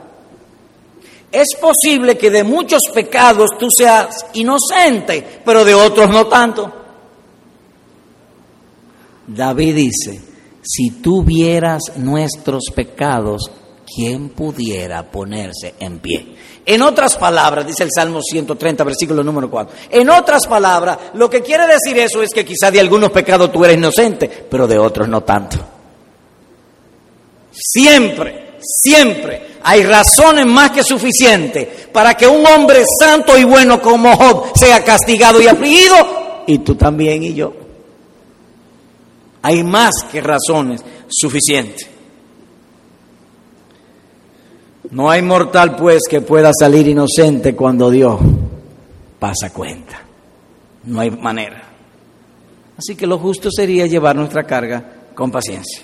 [1.32, 6.74] Es posible que de muchos pecados tú seas inocente, pero de otros no tanto.
[9.28, 10.22] David dice,
[10.62, 13.52] si tú vieras nuestros pecados,
[13.88, 16.36] ¿quién pudiera ponerse en pie?
[16.66, 21.42] En otras palabras, dice el Salmo 130, versículo número 4, en otras palabras, lo que
[21.42, 25.08] quiere decir eso es que quizá de algunos pecados tú eres inocente, pero de otros
[25.08, 25.58] no tanto.
[27.52, 34.16] Siempre, siempre hay razones más que suficientes para que un hombre santo y bueno como
[34.16, 37.54] Job sea castigado y afligido, y tú también y yo.
[39.42, 41.97] Hay más que razones suficientes.
[44.92, 48.20] No hay mortal pues que pueda salir inocente cuando Dios
[49.20, 50.02] pasa cuenta.
[50.86, 51.64] No hay manera.
[52.78, 55.82] Así que lo justo sería llevar nuestra carga con paciencia.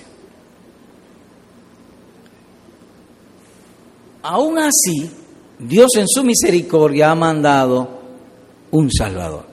[4.22, 5.10] Aún así,
[5.58, 8.00] Dios en su misericordia ha mandado
[8.70, 9.44] un Salvador.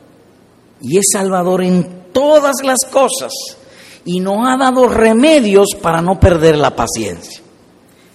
[0.80, 3.34] Y es Salvador en todas las cosas.
[4.06, 7.42] Y nos ha dado remedios para no perder la paciencia.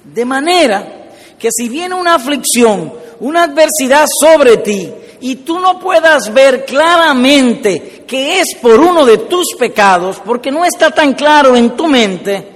[0.05, 1.05] De manera
[1.39, 8.05] que si viene una aflicción, una adversidad sobre ti, y tú no puedas ver claramente
[8.07, 12.49] que es por uno de tus pecados, porque no está tan claro en tu mente,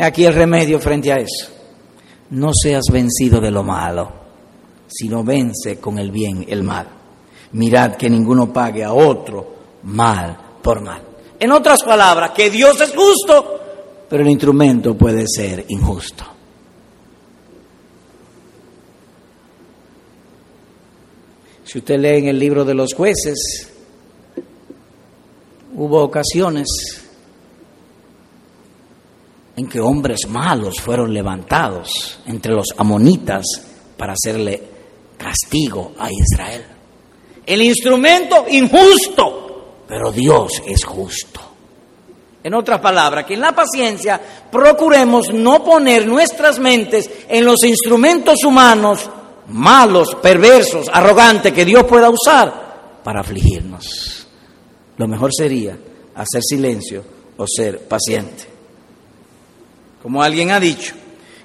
[0.00, 1.56] aquí el remedio frente a eso
[2.30, 4.10] no seas vencido de lo malo,
[4.86, 6.88] sino vence con el bien el mal.
[7.52, 11.02] Mirad que ninguno pague a otro mal por mal.
[11.38, 13.60] En otras palabras, que Dios es justo,
[14.08, 16.24] pero el instrumento puede ser injusto.
[21.76, 23.70] Si usted lee en el libro de los jueces,
[25.74, 26.66] hubo ocasiones
[29.58, 33.44] en que hombres malos fueron levantados entre los amonitas
[33.94, 34.62] para hacerle
[35.18, 36.64] castigo a Israel.
[37.44, 41.40] El instrumento injusto, pero Dios es justo.
[42.42, 44.18] En otras palabras, que en la paciencia
[44.50, 49.10] procuremos no poner nuestras mentes en los instrumentos humanos
[49.48, 54.26] malos, perversos, arrogantes que Dios pueda usar para afligirnos.
[54.96, 55.78] Lo mejor sería
[56.14, 57.04] hacer silencio
[57.36, 58.44] o ser paciente.
[60.02, 60.94] Como alguien ha dicho,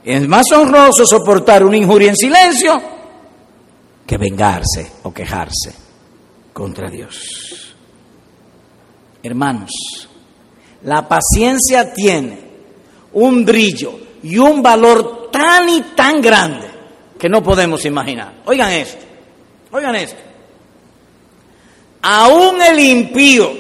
[0.04, 2.82] es más honroso soportar una injuria en silencio
[4.06, 5.74] que vengarse o quejarse
[6.54, 7.76] contra Dios.
[9.24, 9.72] Hermanos,
[10.84, 12.40] la paciencia tiene
[13.14, 16.71] un brillo y un valor tan y tan grande
[17.22, 18.34] que no podemos imaginar.
[18.46, 19.06] Oigan esto,
[19.70, 20.20] oigan esto.
[22.02, 23.52] Aún el impío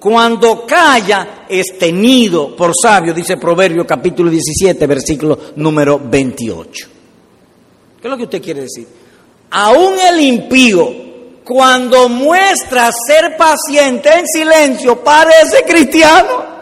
[0.00, 6.88] cuando calla es tenido por sabio, dice Proverbio capítulo 17, versículo número 28.
[8.00, 8.88] ¿Qué es lo que usted quiere decir?
[9.52, 10.92] Aún el impío,
[11.44, 16.55] cuando muestra ser paciente en silencio, parece cristiano.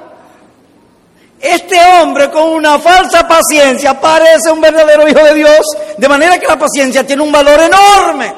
[1.44, 5.60] Este hombre con una falsa paciencia parece un verdadero hijo de Dios,
[5.98, 8.32] de manera que la paciencia tiene un valor enorme.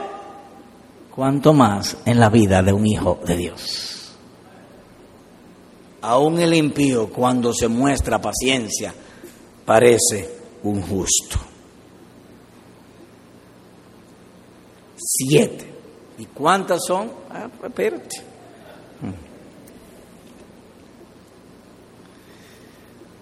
[1.14, 4.16] ¿Cuánto más en la vida de un hijo de Dios?
[6.02, 8.92] Aún el impío, cuando se muestra paciencia,
[9.64, 10.28] parece
[10.64, 11.38] un justo.
[14.96, 15.72] Siete.
[16.18, 17.12] ¿Y cuántas son?
[17.30, 18.35] Ah, espérate.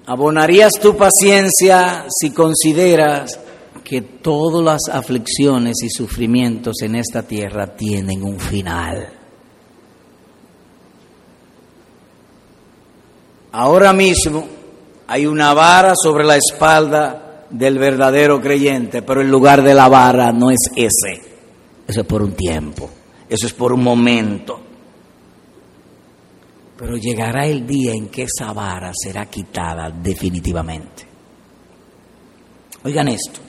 [0.06, 3.40] ¿Abonarías tu paciencia si consideras
[3.82, 9.08] que todas las aflicciones y sufrimientos en esta tierra tienen un final?
[13.52, 14.46] Ahora mismo
[15.06, 20.32] hay una vara sobre la espalda del verdadero creyente, pero el lugar de la vara
[20.32, 21.22] no es ese.
[21.86, 22.90] Eso es por un tiempo,
[23.28, 24.63] eso es por un momento.
[26.76, 31.06] Pero llegará el día en que esa vara será quitada definitivamente.
[32.84, 33.40] Oigan esto.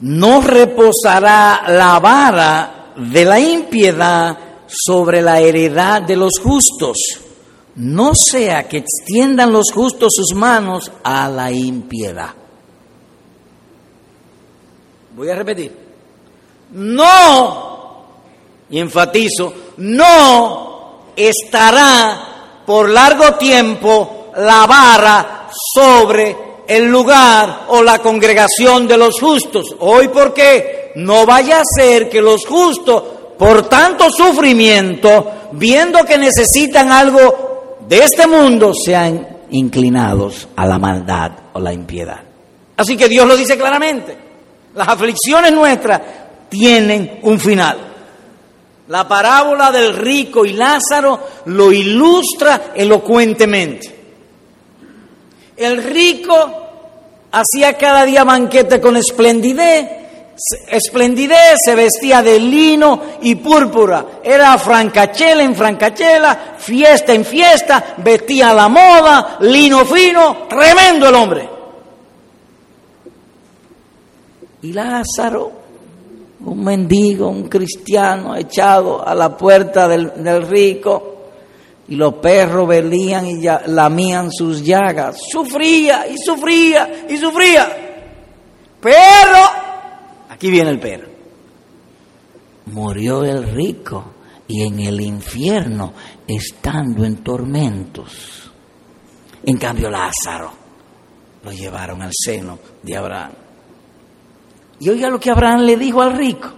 [0.00, 6.96] No reposará la vara de la impiedad sobre la heredad de los justos,
[7.76, 12.30] no sea que extiendan los justos sus manos a la impiedad.
[15.14, 15.72] Voy a repetir.
[16.72, 18.04] No,
[18.68, 28.88] y enfatizo, no estará por largo tiempo la vara sobre el lugar o la congregación
[28.88, 29.74] de los justos.
[29.78, 30.92] Hoy, ¿por qué?
[30.96, 33.02] No vaya a ser que los justos,
[33.38, 41.32] por tanto sufrimiento, viendo que necesitan algo de este mundo, sean inclinados a la maldad
[41.52, 42.20] o la impiedad.
[42.76, 44.16] Así que Dios lo dice claramente.
[44.74, 46.00] Las aflicciones nuestras
[46.48, 47.95] tienen un final.
[48.88, 53.94] La parábola del rico y Lázaro lo ilustra elocuentemente.
[55.56, 56.66] El rico
[57.32, 59.88] hacía cada día banquete con esplendidez,
[60.68, 68.52] esplendidez, se vestía de lino y púrpura, era francachela en francachela, fiesta en fiesta, vestía
[68.54, 71.48] la moda, lino fino, tremendo el hombre.
[74.62, 75.65] Y Lázaro,
[76.40, 81.14] un mendigo, un cristiano echado a la puerta del, rico,
[81.88, 85.18] y los perros velían y lamían sus llagas.
[85.30, 87.66] Sufría y sufría y sufría.
[88.80, 89.38] Pero,
[90.28, 91.08] aquí viene el pero,
[92.66, 94.04] murió el rico
[94.48, 95.92] y en el infierno
[96.26, 98.50] estando en tormentos.
[99.44, 100.52] En cambio Lázaro
[101.44, 103.45] lo llevaron al seno de Abraham.
[104.78, 106.48] Y oiga lo que Abraham le dijo al rico.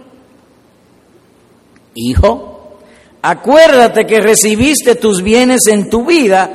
[1.95, 2.77] Hijo,
[3.21, 6.51] acuérdate que recibiste tus bienes en tu vida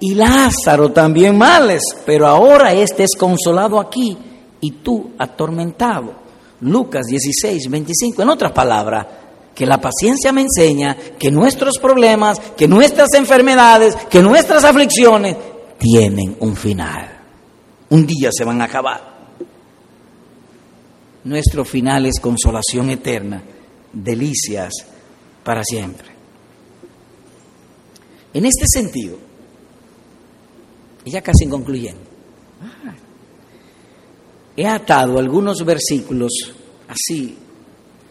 [0.00, 4.16] y Lázaro también males, pero ahora este es consolado aquí
[4.60, 6.14] y tú atormentado.
[6.60, 8.22] Lucas 16, 25.
[8.22, 9.06] En otras palabras,
[9.54, 15.36] que la paciencia me enseña que nuestros problemas, que nuestras enfermedades, que nuestras aflicciones
[15.78, 17.18] tienen un final.
[17.90, 19.17] Un día se van a acabar
[21.24, 23.42] nuestro final es consolación eterna,
[23.92, 24.72] delicias
[25.44, 26.08] para siempre.
[28.34, 29.16] En este sentido,
[31.04, 32.00] y ya casi concluyendo,
[34.56, 36.32] he atado algunos versículos
[36.88, 37.36] así,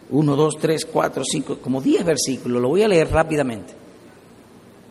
[0.09, 3.73] uno, dos, tres, cuatro, cinco, como diez versículos, lo voy a leer rápidamente,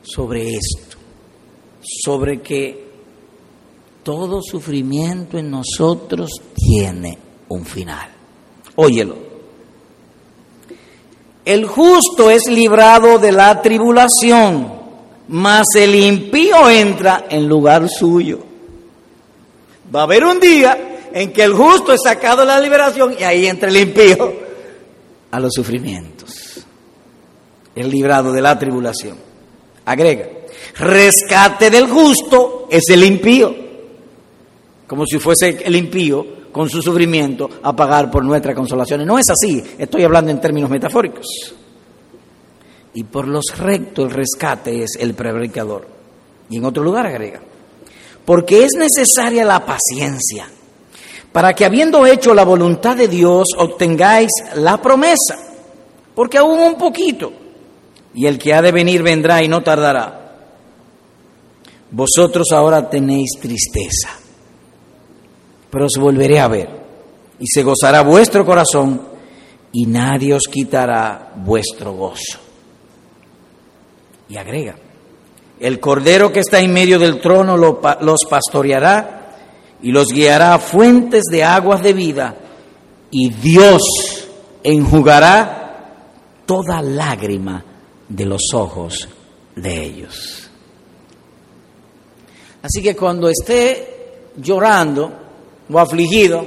[0.02, 0.96] sobre esto,
[1.82, 2.86] sobre que
[4.02, 8.09] todo sufrimiento en nosotros tiene un final.
[8.76, 9.16] Óyelo.
[11.44, 14.72] El justo es librado de la tribulación,
[15.28, 18.40] mas el impío entra en lugar suyo.
[19.94, 23.22] Va a haber un día en que el justo es sacado de la liberación y
[23.22, 24.34] ahí entra el impío
[25.30, 26.66] a los sufrimientos.
[27.74, 29.16] Es librado de la tribulación.
[29.84, 30.28] Agrega,
[30.78, 33.55] rescate del justo es el impío.
[34.86, 39.07] Como si fuese el impío con su sufrimiento a pagar por nuestras consolaciones.
[39.07, 41.26] No es así, estoy hablando en términos metafóricos.
[42.94, 45.86] Y por los rectos el rescate es el prevaricador.
[46.48, 47.42] Y en otro lugar agrega,
[48.24, 50.48] porque es necesaria la paciencia,
[51.30, 55.36] para que habiendo hecho la voluntad de Dios obtengáis la promesa,
[56.14, 57.34] porque aún un poquito,
[58.14, 60.38] y el que ha de venir vendrá y no tardará.
[61.90, 64.20] Vosotros ahora tenéis tristeza
[65.76, 66.70] pero os volveré a ver.
[67.38, 68.98] y se gozará vuestro corazón
[69.72, 72.38] y nadie os quitará vuestro gozo.
[74.26, 74.74] Y agrega,
[75.60, 79.34] el cordero que está en medio del trono los pastoreará
[79.82, 82.34] y los guiará a fuentes de aguas de vida
[83.10, 83.82] y Dios
[84.62, 85.92] enjugará
[86.46, 87.62] toda lágrima
[88.08, 89.10] de los ojos
[89.54, 90.50] de ellos.
[92.62, 95.25] Así que cuando esté llorando
[95.70, 96.46] o afligido,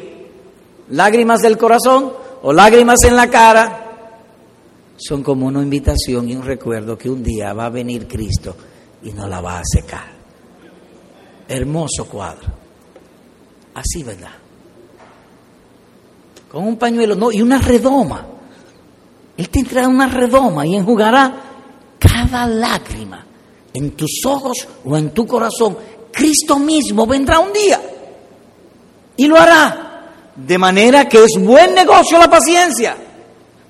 [0.90, 3.86] lágrimas del corazón o lágrimas en la cara,
[4.98, 8.56] son como una invitación y un recuerdo que un día va a venir Cristo
[9.04, 10.08] y no la va a secar.
[11.48, 12.48] Hermoso cuadro.
[13.74, 14.32] Así, ¿verdad?
[16.52, 18.26] Con un pañuelo, no, y una redoma.
[19.38, 21.34] Él te entrará una redoma y enjugará
[21.98, 23.26] cada lágrima
[23.74, 25.78] en tus ojos o en tu corazón.
[26.12, 27.89] Cristo mismo vendrá un día
[29.20, 30.32] y lo hará.
[30.34, 32.96] De manera que es buen negocio la paciencia.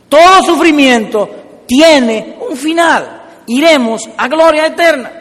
[0.07, 1.27] Todo sufrimiento
[1.65, 3.23] tiene un final.
[3.47, 5.11] Iremos a gloria eterna.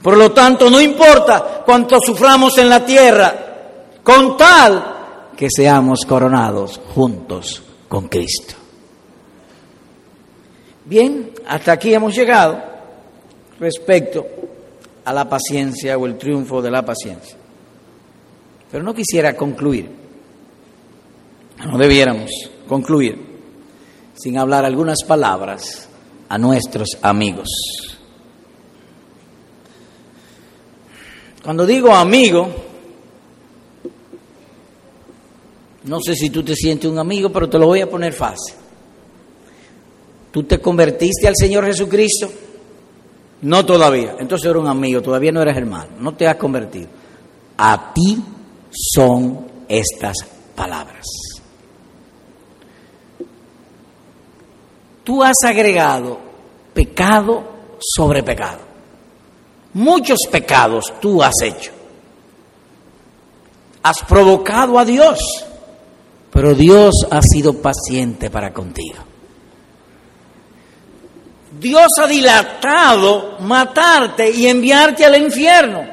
[0.00, 3.34] Por lo tanto, no importa cuánto suframos en la tierra,
[4.04, 8.54] con tal que seamos coronados juntos con Cristo.
[10.84, 12.62] Bien, hasta aquí hemos llegado
[13.58, 14.24] respecto
[15.04, 17.43] a la paciencia o el triunfo de la paciencia.
[18.74, 19.88] Pero no quisiera concluir,
[21.64, 22.28] no debiéramos
[22.66, 23.16] concluir
[24.16, 25.88] sin hablar algunas palabras
[26.28, 27.46] a nuestros amigos.
[31.44, 32.48] Cuando digo amigo,
[35.84, 38.56] no sé si tú te sientes un amigo, pero te lo voy a poner fácil.
[40.32, 42.28] ¿Tú te convertiste al Señor Jesucristo?
[43.42, 44.16] No todavía.
[44.18, 46.88] Entonces eres un amigo, todavía no eres hermano, no te has convertido.
[47.56, 48.20] A ti
[48.74, 50.16] son estas
[50.54, 51.06] palabras.
[55.04, 56.18] Tú has agregado
[56.72, 57.44] pecado
[57.78, 58.60] sobre pecado.
[59.74, 61.72] Muchos pecados tú has hecho.
[63.82, 65.18] Has provocado a Dios,
[66.30, 68.98] pero Dios ha sido paciente para contigo.
[71.60, 75.86] Dios ha dilatado matarte y enviarte al infierno,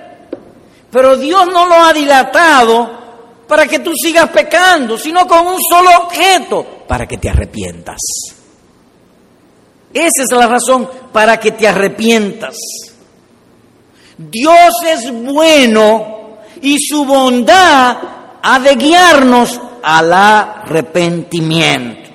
[0.91, 2.99] pero Dios no lo ha dilatado
[3.47, 7.97] para que tú sigas pecando, sino con un solo objeto, para que te arrepientas.
[9.93, 12.55] Esa es la razón para que te arrepientas.
[14.17, 17.97] Dios es bueno y su bondad
[18.41, 22.09] ha de guiarnos al arrepentimiento.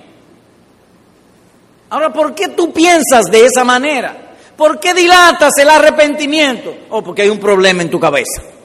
[1.91, 4.35] Ahora, ¿por qué tú piensas de esa manera?
[4.57, 6.75] ¿Por qué dilatas el arrepentimiento?
[6.91, 8.56] Oh, porque hay un problema en tu cabeza.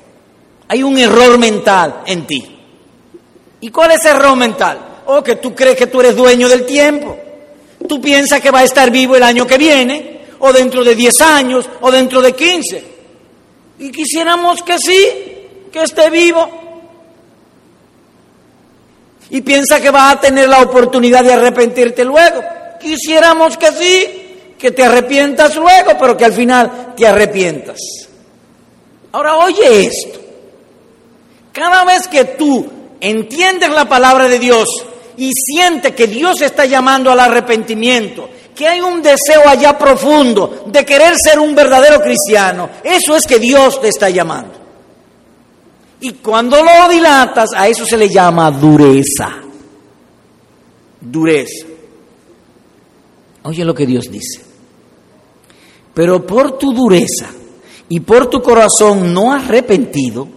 [0.71, 2.41] Hay un error mental en ti.
[3.59, 5.01] ¿Y cuál es el error mental?
[5.05, 7.17] Oh, que tú crees que tú eres dueño del tiempo.
[7.89, 11.21] Tú piensas que va a estar vivo el año que viene, o dentro de 10
[11.23, 12.83] años, o dentro de 15.
[13.79, 15.09] Y quisiéramos que sí,
[15.73, 16.49] que esté vivo.
[19.29, 22.41] Y piensa que vas a tener la oportunidad de arrepentirte luego.
[22.79, 27.77] Quisiéramos que sí, que te arrepientas luego, pero que al final te arrepientas.
[29.11, 30.20] Ahora oye esto.
[31.51, 32.65] Cada vez que tú
[32.99, 34.67] entiendes la palabra de Dios
[35.17, 40.85] y sientes que Dios está llamando al arrepentimiento que hay un deseo allá profundo de
[40.85, 44.53] querer ser un verdadero cristiano, eso es que Dios te está llamando.
[46.01, 49.37] Y cuando lo dilatas, a eso se le llama dureza.
[50.99, 51.65] Dureza.
[53.43, 54.41] Oye lo que Dios dice.
[55.93, 57.29] Pero por tu dureza
[57.89, 60.27] y por tu corazón no arrepentido,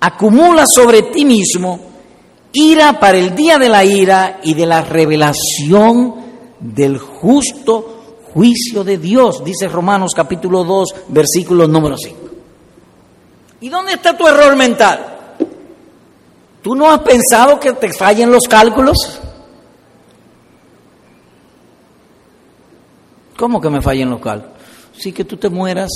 [0.00, 1.80] acumula sobre ti mismo
[2.52, 6.14] ira para el día de la ira y de la revelación
[6.58, 12.18] del justo juicio de Dios, dice Romanos capítulo 2, versículo número 5.
[13.60, 15.34] ¿Y dónde está tu error mental?
[16.62, 19.20] ¿Tú no has pensado que te fallen los cálculos?
[23.36, 24.56] ¿Cómo que me fallen los cálculos?
[24.98, 25.90] Sí que tú te mueras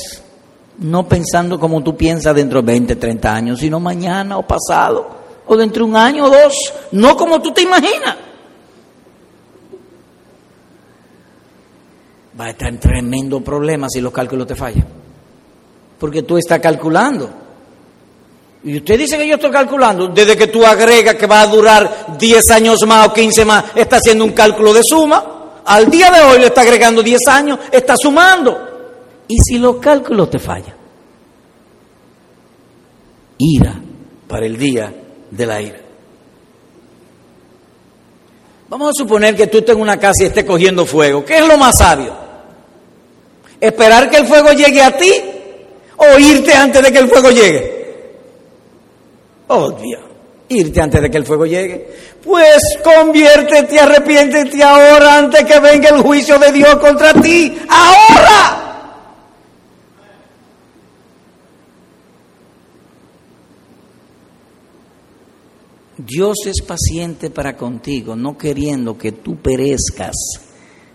[0.81, 5.09] no pensando como tú piensas dentro de 20, 30 años, sino mañana o pasado,
[5.47, 6.55] o dentro de un año o dos,
[6.93, 8.17] no como tú te imaginas.
[12.41, 14.87] va a estar en tremendo problema si los cálculos te fallan.
[15.99, 17.29] Porque tú estás calculando.
[18.65, 20.09] Y usted dice que yo estoy calculando.
[20.09, 23.97] Desde que tú agregas que va a durar 10 años más o 15 más, está
[23.97, 25.25] haciendo un cálculo de suma.
[25.67, 28.70] Al día de hoy le está agregando 10 años, está sumando.
[29.31, 30.75] ¿Y si los cálculos te fallan?
[33.39, 33.81] Ira
[34.27, 34.93] para el día
[35.31, 35.79] de la ira.
[38.69, 41.25] Vamos a suponer que tú estés en una casa y estés cogiendo fuego.
[41.25, 42.13] ¿Qué es lo más sabio?
[43.61, 45.13] ¿Esperar que el fuego llegue a ti
[45.97, 48.17] o irte antes de que el fuego llegue?
[49.47, 50.01] Obvio,
[50.49, 51.89] irte antes de que el fuego llegue.
[52.25, 57.57] Pues conviértete, arrepiéntete ahora antes que venga el juicio de Dios contra ti.
[57.69, 58.70] Ahora.
[66.11, 70.17] Dios es paciente para contigo, no queriendo que tú perezcas,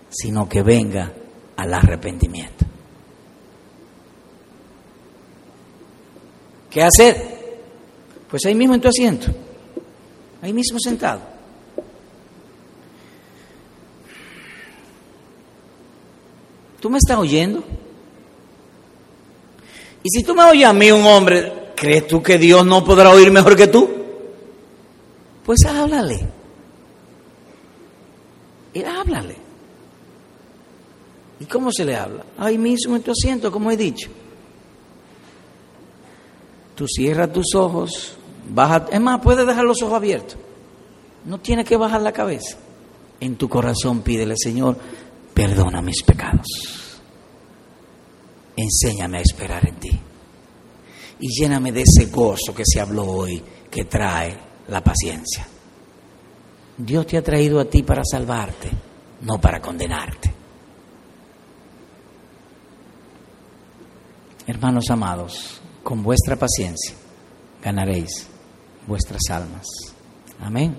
[0.09, 1.13] sino que venga
[1.55, 2.65] al arrepentimiento.
[6.69, 7.61] ¿Qué hacer?
[8.29, 9.27] Pues ahí mismo en tu asiento,
[10.41, 11.21] ahí mismo sentado.
[16.81, 17.63] ¿Tú me estás oyendo?
[20.03, 23.11] Y si tú me oyes a mí, un hombre, ¿crees tú que Dios no podrá
[23.11, 23.94] oír mejor que tú?
[25.45, 26.27] Pues háblale.
[28.73, 29.35] Y háblale.
[31.39, 32.25] ¿Y cómo se le habla?
[32.37, 34.09] Ahí mismo en tu asiento, como he dicho.
[36.75, 38.17] Tú cierras tus ojos,
[38.49, 40.37] baja, es más, puedes dejar los ojos abiertos.
[41.25, 42.57] No tienes que bajar la cabeza.
[43.19, 44.77] En tu corazón pídele, Señor,
[45.33, 46.47] perdona mis pecados.
[48.57, 49.99] Enséñame a esperar en ti.
[51.19, 53.41] Y lléname de ese gozo que se habló hoy,
[53.71, 54.37] que trae
[54.67, 55.47] la paciencia.
[56.77, 58.69] Dios te ha traído a ti para salvarte,
[59.21, 60.33] no para condenarte.
[64.47, 66.95] Hermanos amados, con vuestra paciencia
[67.63, 68.27] ganaréis
[68.85, 69.65] vuestras almas.
[70.39, 70.75] Amén.